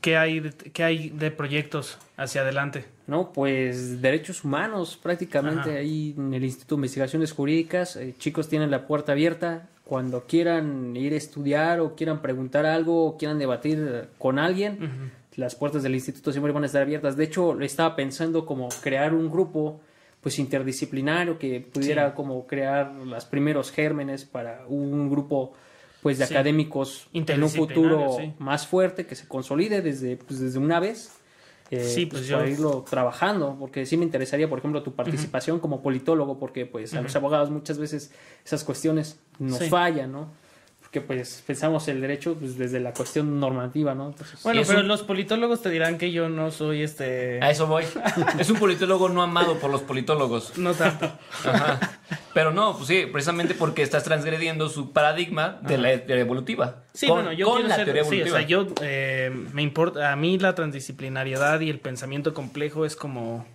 [0.00, 2.84] qué hay, de, qué hay de proyectos hacia adelante.
[3.06, 5.78] No, pues derechos humanos, prácticamente Ajá.
[5.78, 7.96] ahí en el Instituto de Investigaciones Jurídicas.
[7.96, 9.68] eh, chicos tienen la puerta abierta.
[9.84, 15.54] Cuando quieran ir a estudiar o quieran preguntar algo o quieran debatir con alguien, las
[15.54, 17.16] puertas del instituto siempre van a estar abiertas.
[17.16, 19.80] De hecho, estaba pensando como crear un grupo
[20.22, 22.14] pues interdisciplinario que pudiera Sí.
[22.16, 25.52] como crear los primeros gérmenes para un grupo
[26.02, 26.34] pues de Sí.
[26.34, 28.34] académicos en un futuro sí.
[28.38, 31.12] más fuerte que se consolide desde pues, desde una vez
[31.70, 34.92] eh, Sí, pues, pues yo- para irlo trabajando, porque sí me interesaría, por ejemplo, tu
[34.92, 38.10] participación como politólogo, porque pues a los abogados muchas veces
[38.44, 40.28] esas cuestiones nos fallan, ¿no?
[40.92, 44.08] Porque pues pensamos el derecho pues, desde la cuestión normativa, ¿no?
[44.08, 47.38] Entonces, Bueno, pero un- los politólogos te dirán que yo no soy este...
[47.42, 47.84] A eso voy.
[48.38, 50.58] Es un politólogo no amado por los politólogos.
[50.58, 51.10] No tanto.
[51.46, 51.98] Ajá.
[52.34, 56.82] Pero no, pues sí, precisamente porque estás transgrediendo su paradigma de la teoría evolutiva.
[56.92, 58.38] Sí, Con- bueno, yo con quiero la ser, teoría sí, o evolutiva.
[58.40, 63.46] sea, yo eh, me importa, a mí la transdisciplinariedad y el pensamiento complejo es como,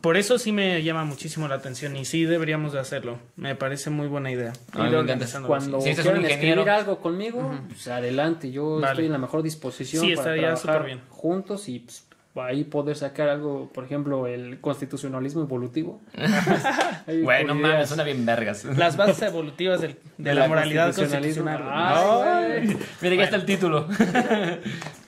[0.00, 3.18] por eso sí me llama muchísimo la atención y sí deberíamos de hacerlo.
[3.36, 4.52] Me parece muy buena idea.
[4.72, 5.80] A mí me cuando.
[5.80, 6.30] Si es un quieran ingeniero-
[6.62, 8.86] escribir algo conmigo, pues adelante, yo Vale.
[8.92, 11.00] estoy en la mejor disposición Sí, para trabajar bien.
[11.08, 12.04] juntos y pues,
[12.38, 16.00] ahí poder sacar algo, por ejemplo, el constitucionalismo evolutivo.
[17.22, 18.64] Bueno, mames, suena bien vergas.
[18.64, 21.62] Las bases evolutivas del- de, De la, la moralidad constitucional.
[21.70, 22.78] Ay, Ay.
[23.00, 23.86] Mira, ya está el título.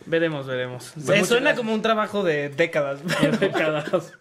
[0.09, 0.93] Veremos, veremos.
[0.95, 1.57] Pues suena gracias.
[1.59, 3.01] como un trabajo de décadas.
[3.41, 4.13] Décadas.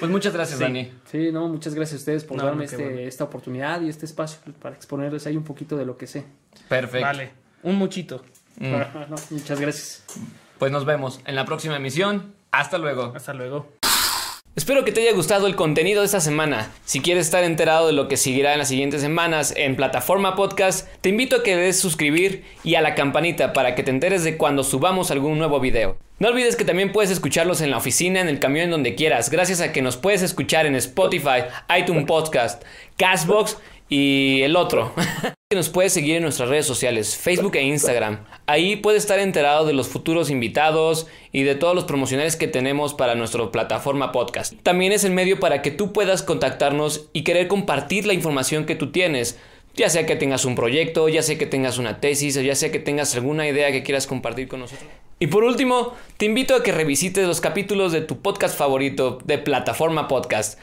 [0.00, 0.64] Pues muchas gracias, Sí.
[0.64, 0.92] Dani.
[1.10, 2.98] Sí, no, muchas gracias a ustedes por No, darme este, bueno.
[3.00, 6.24] esta oportunidad y este espacio para exponerles ahí un poquito de lo que sé.
[6.68, 7.06] Perfecto.
[7.06, 7.30] Vale,
[7.62, 8.22] un muchito.
[8.58, 8.74] Mm.
[9.10, 10.04] No, muchas gracias.
[10.58, 12.34] Pues nos vemos en la próxima emisión.
[12.50, 13.12] Hasta luego.
[13.14, 13.70] Hasta luego.
[14.56, 16.72] Espero que te haya gustado el contenido de esta semana.
[16.86, 20.88] Si quieres estar enterado de lo que seguirá en las siguientes semanas en plataforma podcast,
[21.02, 24.38] te invito a que des suscribir y a la campanita para que te enteres de
[24.38, 25.98] cuando subamos algún nuevo video.
[26.20, 29.28] No olvides que también puedes escucharlos en la oficina, en el camión, en donde quieras,
[29.28, 31.44] gracias a que nos puedes escuchar en Spotify,
[31.78, 32.64] iTunes Podcast,
[32.96, 33.58] Castbox
[33.90, 34.94] y el otro.
[35.54, 38.24] Nos puedes seguir en nuestras redes sociales, Facebook e Instagram.
[38.48, 42.94] Ahí puedes estar enterado de los futuros invitados y de todos los promocionales que tenemos
[42.94, 44.54] para nuestra plataforma podcast.
[44.64, 48.74] También es el medio para que tú puedas contactarnos y querer compartir la información que
[48.74, 49.38] tú tienes.
[49.76, 52.72] Ya sea que tengas un proyecto, ya sea que tengas una tesis, o ya sea
[52.72, 54.90] que tengas alguna idea que quieras compartir con nosotros.
[55.20, 59.38] Y por último, te invito a que revisites los capítulos de tu podcast favorito de
[59.38, 60.58] plataforma podcast.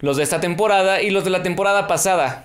[0.00, 2.44] Los de esta temporada y los de la temporada pasada.